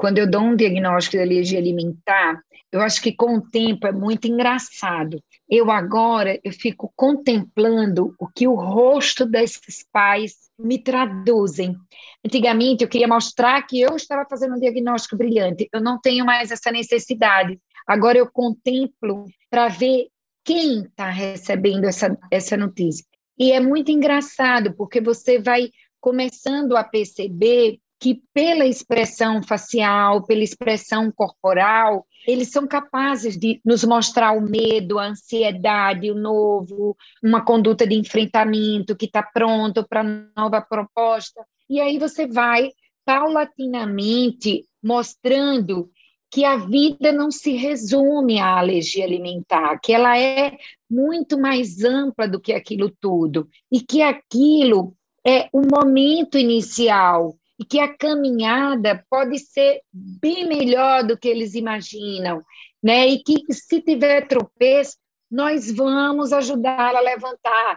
Quando 0.00 0.16
eu 0.16 0.26
dou 0.26 0.40
um 0.40 0.56
diagnóstico 0.56 1.18
de 1.18 1.22
alergia 1.22 1.58
alimentar, 1.58 2.40
eu 2.72 2.80
acho 2.80 3.02
que 3.02 3.12
com 3.12 3.36
o 3.36 3.42
tempo 3.42 3.86
é 3.86 3.92
muito 3.92 4.26
engraçado. 4.26 5.22
Eu 5.46 5.70
agora 5.70 6.40
eu 6.42 6.52
fico 6.52 6.90
contemplando 6.96 8.14
o 8.18 8.26
que 8.26 8.48
o 8.48 8.54
rosto 8.54 9.26
desses 9.26 9.84
pais 9.92 10.48
me 10.58 10.78
traduzem. 10.78 11.76
Antigamente 12.24 12.82
eu 12.82 12.88
queria 12.88 13.06
mostrar 13.06 13.60
que 13.66 13.78
eu 13.78 13.94
estava 13.94 14.26
fazendo 14.26 14.54
um 14.54 14.58
diagnóstico 14.58 15.18
brilhante. 15.18 15.68
Eu 15.70 15.82
não 15.82 16.00
tenho 16.00 16.24
mais 16.24 16.50
essa 16.50 16.72
necessidade. 16.72 17.60
Agora 17.86 18.16
eu 18.16 18.30
contemplo 18.30 19.26
para 19.50 19.68
ver 19.68 20.06
quem 20.42 20.84
está 20.84 21.10
recebendo 21.10 21.84
essa, 21.84 22.16
essa 22.30 22.56
notícia. 22.56 23.04
E 23.38 23.52
é 23.52 23.60
muito 23.60 23.92
engraçado, 23.92 24.72
porque 24.74 24.98
você 24.98 25.38
vai 25.38 25.68
começando 26.00 26.74
a 26.74 26.82
perceber 26.82 27.78
que, 28.00 28.22
pela 28.32 28.64
expressão 28.64 29.42
facial, 29.42 30.24
pela 30.24 30.42
expressão 30.42 31.12
corporal, 31.12 32.06
eles 32.26 32.50
são 32.50 32.66
capazes 32.66 33.36
de 33.36 33.60
nos 33.62 33.84
mostrar 33.84 34.32
o 34.32 34.40
medo, 34.40 34.98
a 34.98 35.08
ansiedade, 35.08 36.10
o 36.10 36.14
novo, 36.14 36.96
uma 37.22 37.44
conduta 37.44 37.86
de 37.86 37.94
enfrentamento 37.94 38.96
que 38.96 39.04
está 39.04 39.22
pronto 39.22 39.86
para 39.86 40.02
nova 40.34 40.62
proposta. 40.62 41.44
E 41.68 41.78
aí 41.78 41.98
você 41.98 42.26
vai 42.26 42.70
paulatinamente 43.04 44.64
mostrando 44.82 45.90
que 46.30 46.44
a 46.44 46.56
vida 46.56 47.12
não 47.12 47.30
se 47.30 47.52
resume 47.52 48.38
à 48.38 48.58
alergia 48.58 49.04
alimentar, 49.04 49.78
que 49.80 49.92
ela 49.92 50.16
é 50.16 50.56
muito 50.88 51.38
mais 51.38 51.82
ampla 51.82 52.26
do 52.28 52.40
que 52.40 52.52
aquilo 52.52 52.90
tudo, 53.00 53.48
e 53.70 53.80
que 53.80 54.00
aquilo 54.00 54.94
é 55.26 55.48
o 55.52 55.62
momento 55.62 56.38
inicial, 56.38 57.36
e 57.60 57.64
que 57.64 57.78
a 57.78 57.94
caminhada 57.94 59.04
pode 59.10 59.38
ser 59.38 59.82
bem 59.92 60.48
melhor 60.48 61.06
do 61.06 61.18
que 61.18 61.28
eles 61.28 61.54
imaginam, 61.54 62.42
né? 62.82 63.06
E 63.06 63.22
que 63.22 63.52
se 63.52 63.82
tiver 63.82 64.26
tropeço, 64.26 64.96
nós 65.30 65.70
vamos 65.70 66.32
ajudar 66.32 66.96
a 66.96 67.00
levantar. 67.00 67.76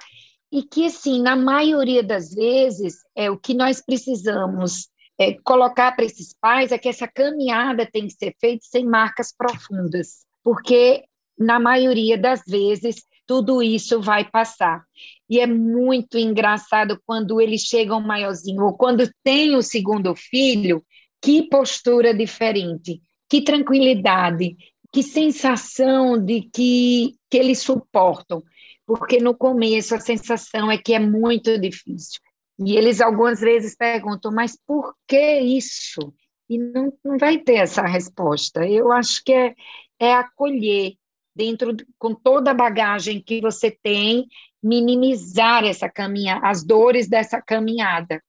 E 0.49 0.63
que, 0.63 0.85
assim, 0.85 1.21
na 1.21 1.35
maioria 1.35 2.01
das 2.01 2.33
vezes, 2.33 2.95
é 3.13 3.29
o 3.29 3.37
que 3.37 3.53
nós 3.53 3.81
precisamos 3.85 4.87
é, 5.19 5.33
colocar 5.43 5.91
para 5.93 6.05
esses 6.05 6.33
pais 6.39 6.71
é 6.71 6.77
que 6.77 6.87
essa 6.87 7.07
caminhada 7.07 7.85
tem 7.85 8.07
que 8.07 8.13
ser 8.13 8.33
feita 8.39 8.63
sem 8.63 8.85
marcas 8.85 9.33
profundas, 9.35 10.25
porque 10.41 11.03
na 11.37 11.59
maioria 11.59 12.17
das 12.17 12.41
vezes 12.47 13.03
tudo 13.33 13.63
isso 13.63 13.99
vai 13.99 14.23
passar. 14.23 14.85
E 15.27 15.39
é 15.39 15.47
muito 15.47 16.19
engraçado 16.19 17.01
quando 17.03 17.41
eles 17.41 17.61
chegam 17.61 17.99
maiorzinho 17.99 18.63
ou 18.63 18.77
quando 18.77 19.09
tem 19.23 19.55
o 19.55 19.63
segundo 19.63 20.15
filho, 20.15 20.85
que 21.19 21.49
postura 21.49 22.13
diferente, 22.13 23.01
que 23.27 23.41
tranquilidade, 23.41 24.55
que 24.91 25.01
sensação 25.01 26.23
de 26.23 26.41
que, 26.53 27.15
que 27.27 27.37
eles 27.39 27.57
suportam. 27.57 28.43
Porque 28.85 29.17
no 29.17 29.33
começo 29.33 29.95
a 29.95 29.99
sensação 29.99 30.69
é 30.69 30.77
que 30.77 30.93
é 30.93 30.99
muito 30.99 31.59
difícil. 31.59 32.21
E 32.63 32.77
eles 32.77 33.01
algumas 33.01 33.39
vezes 33.39 33.75
perguntam, 33.75 34.31
mas 34.31 34.55
por 34.67 34.93
que 35.07 35.39
isso? 35.39 36.13
E 36.47 36.59
não, 36.59 36.93
não 37.03 37.17
vai 37.17 37.39
ter 37.39 37.55
essa 37.55 37.81
resposta. 37.81 38.63
Eu 38.67 38.91
acho 38.91 39.23
que 39.25 39.33
é, 39.33 39.55
é 39.99 40.13
acolher, 40.13 40.93
dentro 41.35 41.75
com 41.97 42.13
toda 42.13 42.51
a 42.51 42.53
bagagem 42.53 43.21
que 43.21 43.41
você 43.41 43.71
tem, 43.71 44.27
minimizar 44.61 45.63
essa 45.65 45.89
caminha, 45.89 46.39
as 46.43 46.63
dores 46.63 47.07
dessa 47.07 47.41
caminhada. 47.41 48.21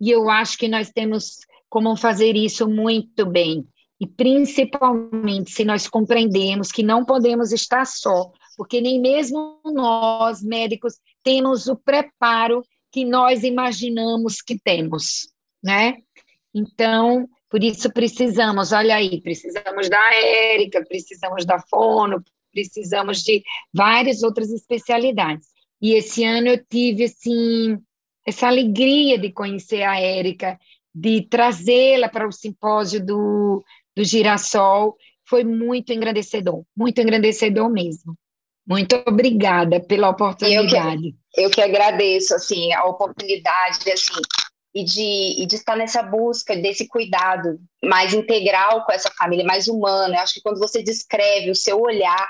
E 0.00 0.10
eu 0.10 0.28
acho 0.30 0.56
que 0.58 0.68
nós 0.68 0.90
temos 0.90 1.38
como 1.68 1.96
fazer 1.96 2.36
isso 2.36 2.68
muito 2.68 3.24
bem. 3.24 3.66
E 4.00 4.06
principalmente 4.06 5.52
se 5.52 5.64
nós 5.64 5.88
compreendemos 5.88 6.72
que 6.72 6.82
não 6.82 7.04
podemos 7.04 7.52
estar 7.52 7.86
só, 7.86 8.32
porque 8.56 8.80
nem 8.80 9.00
mesmo 9.00 9.60
nós, 9.64 10.42
médicos, 10.42 10.94
temos 11.22 11.68
o 11.68 11.76
preparo 11.76 12.62
que 12.90 13.04
nós 13.04 13.42
imaginamos 13.44 14.42
que 14.42 14.58
temos, 14.58 15.28
né? 15.62 15.98
Então, 16.54 17.28
por 17.48 17.62
isso 17.62 17.90
precisamos, 17.92 18.72
olha 18.72 18.96
aí, 18.96 19.20
precisamos 19.20 19.88
da 19.88 20.14
Érica, 20.14 20.84
precisamos 20.86 21.46
da 21.46 21.58
Fono, 21.58 22.22
precisamos 22.52 23.22
de 23.22 23.42
várias 23.72 24.22
outras 24.22 24.50
especialidades. 24.50 25.48
E 25.80 25.94
esse 25.94 26.24
ano 26.24 26.48
eu 26.48 26.64
tive, 26.64 27.04
assim, 27.04 27.78
essa 28.26 28.46
alegria 28.46 29.18
de 29.18 29.32
conhecer 29.32 29.82
a 29.82 29.98
Érica, 29.98 30.58
de 30.94 31.22
trazê-la 31.22 32.08
para 32.08 32.28
o 32.28 32.32
simpósio 32.32 33.04
do, 33.04 33.64
do 33.96 34.04
Girassol, 34.04 34.96
foi 35.24 35.42
muito 35.44 35.92
engrandecedor, 35.92 36.64
muito 36.76 37.00
engrandecedor 37.00 37.70
mesmo. 37.70 38.16
Muito 38.66 38.94
obrigada 39.06 39.80
pela 39.80 40.10
oportunidade. 40.10 41.08
Eu 41.08 41.12
que, 41.34 41.40
eu 41.40 41.50
que 41.50 41.60
agradeço, 41.60 42.34
assim, 42.34 42.72
a 42.72 42.84
oportunidade, 42.84 43.90
assim, 43.90 44.20
e 44.74 44.84
de, 44.84 45.42
e 45.42 45.46
de 45.46 45.56
estar 45.56 45.76
nessa 45.76 46.02
busca 46.02 46.56
desse 46.56 46.88
cuidado 46.88 47.60
mais 47.84 48.14
integral 48.14 48.84
com 48.84 48.92
essa 48.92 49.10
família, 49.10 49.44
mais 49.44 49.68
humano. 49.68 50.14
Eu 50.14 50.20
acho 50.20 50.34
que 50.34 50.42
quando 50.42 50.58
você 50.58 50.82
descreve 50.82 51.50
o 51.50 51.54
seu 51.54 51.80
olhar 51.80 52.28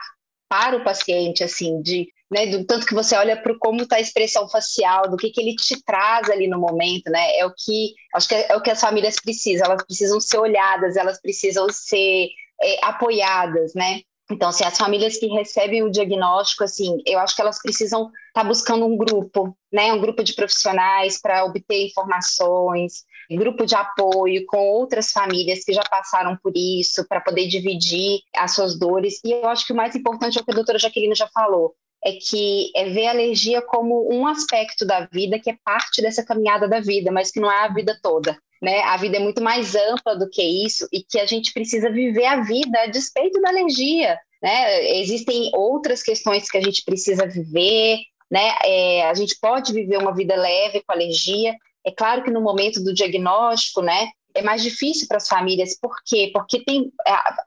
para 0.49 0.77
o 0.77 0.85
paciente, 0.85 1.45
assim, 1.45 1.81
de, 1.81 2.09
né, 2.31 2.47
do 2.47 2.65
tanto 2.65 2.87
que 2.87 2.95
você 2.95 3.17
olha 3.17 3.41
para 3.41 3.57
como 3.59 3.83
está 3.83 3.97
a 3.97 4.01
expressão 4.01 4.49
facial, 4.49 5.09
do 5.09 5.17
que, 5.17 5.31
que 5.31 5.41
ele 5.41 5.55
te 5.55 5.83
traz 5.83 6.29
ali 6.29 6.49
no 6.49 6.59
momento, 6.59 7.11
né, 7.11 7.39
é 7.39 7.47
o 7.47 7.55
que, 7.57 7.95
acho 8.15 8.29
que 8.29 8.35
é, 8.35 8.47
é 8.51 8.57
o 8.57 8.61
que 8.61 8.71
as 8.71 8.81
famílias 8.81 9.17
precisam, 9.21 9.67
elas 9.67 9.85
precisam 9.85 10.21
ser 10.21 10.39
olhadas, 10.39 10.97
elas 10.97 11.21
precisam 11.21 11.69
ser 11.71 12.29
é, 12.61 12.85
apoiadas, 12.85 13.73
né, 13.75 14.01
então, 14.33 14.49
assim, 14.49 14.65
as 14.65 14.79
famílias 14.79 15.19
que 15.19 15.27
recebem 15.27 15.83
o 15.83 15.91
diagnóstico, 15.91 16.65
assim, 16.65 16.99
eu 17.07 17.19
acho 17.19 17.37
que 17.37 17.43
elas 17.43 17.61
precisam 17.61 18.07
estar 18.29 18.43
tá 18.43 18.45
buscando 18.45 18.87
um 18.87 18.97
grupo, 18.97 19.57
né, 19.71 19.93
um 19.93 20.01
grupo 20.01 20.25
de 20.25 20.33
profissionais 20.35 21.21
para 21.21 21.45
obter 21.45 21.87
informações, 21.87 23.05
grupo 23.31 23.67
de 23.67 23.75
apoio 23.75 24.45
com 24.47 24.59
outras 24.59 25.13
famílias 25.13 25.65
que 25.65 25.73
já 25.73 25.83
passaram 25.83 26.37
por 26.43 26.53
isso, 26.57 27.07
para 27.07 27.21
poder 27.21 27.47
dividir 27.47 28.21
as 28.35 28.55
suas 28.55 28.79
dores. 28.79 29.21
E 29.25 29.33
eu 29.33 29.49
acho 29.49 29.67
que 29.67 29.73
o 29.73 29.77
mais 29.77 29.95
importante 29.95 30.39
é 30.39 30.41
o 30.41 30.45
que 30.45 30.51
a 30.51 30.55
doutora 30.55 30.79
Jaqueline 30.79 31.15
já 31.15 31.29
falou, 31.29 31.75
é 32.05 32.13
que 32.13 32.73
é 32.75 32.89
ver 32.89 33.07
a 33.07 33.11
alergia 33.11 33.61
como 33.63 34.09
um 34.13 34.27
aspecto 34.27 34.87
da 34.87 35.07
vida 35.13 35.39
que 35.39 35.51
é 35.51 35.57
parte 35.65 36.01
dessa 36.01 36.25
caminhada 36.25 36.67
da 36.67 36.81
vida, 36.81 37.13
mas 37.13 37.31
que 37.31 37.39
não 37.39 37.51
é 37.51 37.65
a 37.65 37.73
vida 37.73 37.99
toda 38.03 38.37
né? 38.63 38.81
A 38.83 38.97
vida 38.97 39.17
é 39.17 39.21
muito 39.21 39.43
mais 39.43 39.75
ampla 39.75 40.17
do 40.17 40.31
que 40.31 40.41
isso 40.41 40.87
e 40.93 41.03
que 41.03 41.19
a 41.19 41.27
gente 41.27 41.53
precisa 41.53 41.91
viver 41.91 42.27
a 42.27 42.43
vida 42.43 42.79
a 42.79 42.87
despeito 42.87 43.41
da 43.41 43.49
alergia, 43.49 44.17
né? 44.41 45.01
Existem 45.01 45.51
outras 45.53 46.01
questões 46.01 46.49
que 46.49 46.57
a 46.57 46.61
gente 46.61 46.85
precisa 46.85 47.27
viver, 47.27 47.99
né? 48.31 48.55
É, 48.65 49.09
a 49.09 49.15
gente 49.15 49.37
pode 49.41 49.73
viver 49.73 49.99
uma 49.99 50.15
vida 50.15 50.37
leve 50.37 50.81
com 50.87 50.93
alergia. 50.93 51.57
É 51.85 51.91
claro 51.91 52.23
que 52.23 52.31
no 52.31 52.41
momento 52.41 52.83
do 52.83 52.95
diagnóstico, 52.95 53.83
né? 53.83 54.09
É 54.35 54.43
mais 54.43 54.63
difícil 54.63 55.09
para 55.09 55.17
as 55.19 55.29
famílias, 55.29 55.77
por 55.79 55.95
quê? 56.07 56.31
Porque 56.33 56.65
tem, 56.65 56.91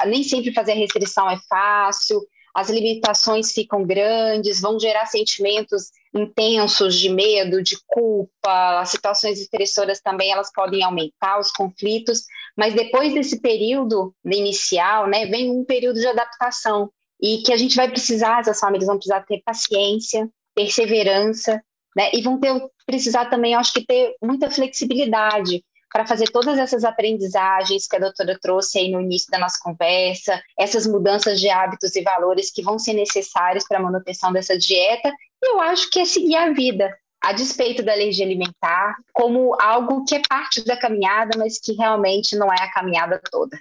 nem 0.06 0.22
sempre 0.22 0.54
fazer 0.54 0.74
a 0.74 0.76
restrição 0.76 1.28
é 1.28 1.38
fácil, 1.50 2.22
as 2.54 2.70
limitações 2.70 3.52
ficam 3.52 3.84
grandes, 3.84 4.62
vão 4.62 4.80
gerar 4.80 5.06
sentimentos 5.08 5.90
intensos 6.16 6.96
de 6.96 7.10
medo, 7.10 7.62
de 7.62 7.78
culpa, 7.86 8.80
as 8.80 8.90
situações 8.90 9.40
estressoras 9.40 10.00
também 10.00 10.32
elas 10.32 10.50
podem 10.52 10.82
aumentar, 10.82 11.40
os 11.40 11.52
conflitos, 11.52 12.24
mas 12.58 12.74
depois 12.74 13.14
desse 13.14 13.42
período 13.42 14.16
inicial, 14.26 15.08
né, 15.08 15.26
vem 15.26 15.52
um 15.52 15.66
período 15.66 16.00
de 16.00 16.08
adaptação 16.08 16.90
e 17.22 17.40
que 17.40 17.52
a 17.52 17.58
gente 17.58 17.76
vai 17.76 17.90
precisar, 17.90 18.40
as 18.40 18.60
famílias 18.60 18.88
vão 18.88 18.96
precisar 18.96 19.26
ter 19.26 19.42
paciência, 19.44 20.30
perseverança, 20.56 21.62
né, 21.96 22.10
e 22.14 22.22
vão 22.22 22.40
ter, 22.40 22.54
precisar 22.86 23.26
também, 23.26 23.54
acho 23.54 23.74
que 23.74 23.86
ter 23.86 24.16
muita 24.22 24.50
flexibilidade, 24.50 25.62
para 25.96 26.06
fazer 26.06 26.26
todas 26.26 26.58
essas 26.58 26.84
aprendizagens 26.84 27.88
que 27.88 27.96
a 27.96 28.00
doutora 28.00 28.38
trouxe 28.42 28.78
aí 28.78 28.92
no 28.92 29.00
início 29.00 29.32
da 29.32 29.40
nossa 29.40 29.58
conversa, 29.64 30.42
essas 30.60 30.86
mudanças 30.86 31.40
de 31.40 31.50
hábitos 31.50 31.96
e 31.96 32.02
valores 32.02 32.52
que 32.52 32.62
vão 32.62 32.78
ser 32.78 32.92
necessários 32.92 33.66
para 33.66 33.80
a 33.80 33.82
manutenção 33.82 34.34
dessa 34.34 34.58
dieta, 34.58 35.10
eu 35.46 35.62
acho 35.62 35.90
que 35.90 36.00
é 36.00 36.06
seguir 36.06 36.36
a 36.36 36.52
vida, 36.52 36.96
a 37.22 37.34
despeito 37.34 37.84
da 37.84 37.94
alergia 37.94 38.26
alimentar, 38.26 38.98
como 39.14 39.56
algo 39.60 40.06
que 40.06 40.16
é 40.16 40.22
parte 40.28 40.64
da 40.64 40.78
caminhada, 40.78 41.38
mas 41.38 41.60
que 41.60 41.74
realmente 41.74 42.36
não 42.36 42.52
é 42.52 42.62
a 42.62 42.72
caminhada 42.72 43.20
toda. 43.32 43.58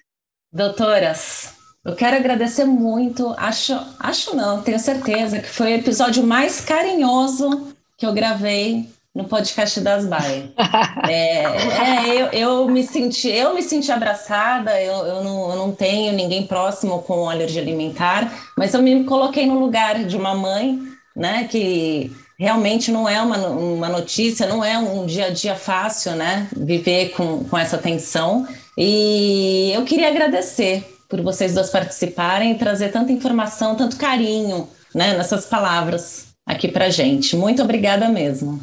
Doutoras, 0.53 1.55
eu 1.85 1.95
quero 1.95 2.17
agradecer 2.17 2.65
muito, 2.65 3.35
acho, 3.37 3.75
acho 3.99 4.37
não, 4.37 4.63
tenho 4.63 4.79
certeza 4.79 5.41
que 5.41 5.49
foi 5.49 5.73
o 5.73 5.77
episódio 5.77 6.23
mais 6.23 6.61
carinhoso 6.61 7.75
que 7.97 8.07
eu 8.07 8.13
gravei 8.13 8.89
no 9.15 9.25
podcast 9.25 9.81
das 9.81 10.07
Baias. 10.07 10.51
É, 11.07 11.43
é, 11.43 12.23
eu, 12.23 12.27
eu, 12.33 12.69
me 12.69 12.83
senti, 12.83 13.29
eu 13.29 13.55
me 13.55 13.63
senti 13.63 13.93
abraçada, 13.93 14.81
eu, 14.81 14.95
eu, 15.05 15.23
não, 15.23 15.51
eu 15.51 15.57
não 15.57 15.73
tenho 15.73 16.15
ninguém 16.15 16.47
próximo 16.47 17.03
com 17.03 17.29
alergia 17.29 17.61
alimentar, 17.61 18.33
mas 18.57 18.73
eu 18.73 18.83
me 18.83 19.05
coloquei 19.05 19.45
no 19.45 19.59
lugar 19.59 20.03
de 20.05 20.17
uma 20.17 20.35
mãe, 20.35 20.81
né, 21.15 21.47
que 21.49 22.11
realmente 22.39 22.91
não 22.91 23.09
é 23.09 23.21
uma, 23.21 23.39
uma 23.49 23.89
notícia, 23.89 24.47
não 24.47 24.65
é 24.65 24.77
um 24.79 25.07
dia 25.07 25.27
a 25.27 25.31
dia 25.31 25.55
fácil, 25.55 26.13
né, 26.17 26.49
viver 26.57 27.11
com, 27.11 27.45
com 27.45 27.57
essa 27.57 27.79
tensão. 27.79 28.47
E 28.77 29.71
eu 29.73 29.85
queria 29.85 30.09
agradecer 30.09 30.85
por 31.09 31.21
vocês 31.21 31.55
dois 31.55 31.71
participarem 31.71 32.53
e 32.53 32.59
trazer 32.59 32.91
tanta 32.91 33.13
informação, 33.13 33.77
tanto 33.77 33.97
carinho, 33.97 34.69
né, 34.95 35.17
nessas 35.17 35.47
palavras 35.47 36.35
aqui 36.45 36.69
para 36.69 36.91
gente. 36.91 37.37
Muito 37.37 37.63
obrigada 37.63 38.09
mesmo. 38.09 38.61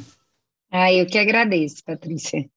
Ah, 0.69 0.91
eu 0.91 1.05
que 1.05 1.17
agradeço, 1.17 1.83
Patrícia. 1.85 2.39
Eu 2.39 2.49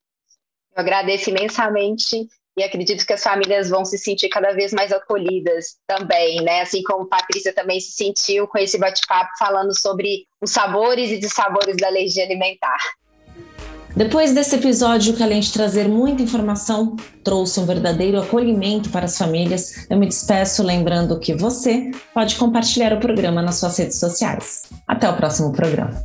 agradeço 0.77 1.31
imensamente 1.31 2.29
e 2.57 2.63
acredito 2.63 3.05
que 3.05 3.13
as 3.13 3.23
famílias 3.23 3.69
vão 3.69 3.85
se 3.85 3.99
sentir 3.99 4.29
cada 4.29 4.53
vez 4.53 4.73
mais 4.73 4.93
acolhidas 4.93 5.77
também, 5.87 6.43
né? 6.43 6.61
Assim 6.61 6.83
como 6.83 7.07
Patrícia 7.07 7.53
também 7.53 7.81
se 7.81 7.93
sentiu 7.93 8.47
com 8.47 8.59
esse 8.59 8.79
bate-papo 8.79 9.31
falando 9.39 9.77
sobre 9.79 10.27
os 10.41 10.51
sabores 10.51 11.11
e 11.11 11.19
dissabores 11.19 11.77
da 11.77 11.89
alergia 11.89 12.25
alimentar. 12.25 12.79
Depois 13.97 14.33
desse 14.33 14.57
episódio, 14.57 15.15
que 15.15 15.23
além 15.23 15.39
de 15.39 15.53
trazer 15.53 15.89
muita 15.89 16.23
informação, 16.23 16.97
trouxe 17.23 17.61
um 17.61 17.67
verdadeiro 17.67 18.21
acolhimento 18.21 18.91
para 18.91 19.05
as 19.05 19.17
famílias, 19.17 19.89
eu 19.89 19.97
me 19.97 20.07
despeço 20.07 20.65
lembrando 20.65 21.19
que 21.21 21.33
você 21.33 21.93
pode 22.13 22.35
compartilhar 22.35 22.93
o 22.93 22.99
programa 22.99 23.41
nas 23.41 23.57
suas 23.57 23.79
redes 23.79 24.01
sociais. 24.01 24.65
Até 24.89 25.09
o 25.09 25.17
próximo 25.17 25.53
programa. 25.53 25.97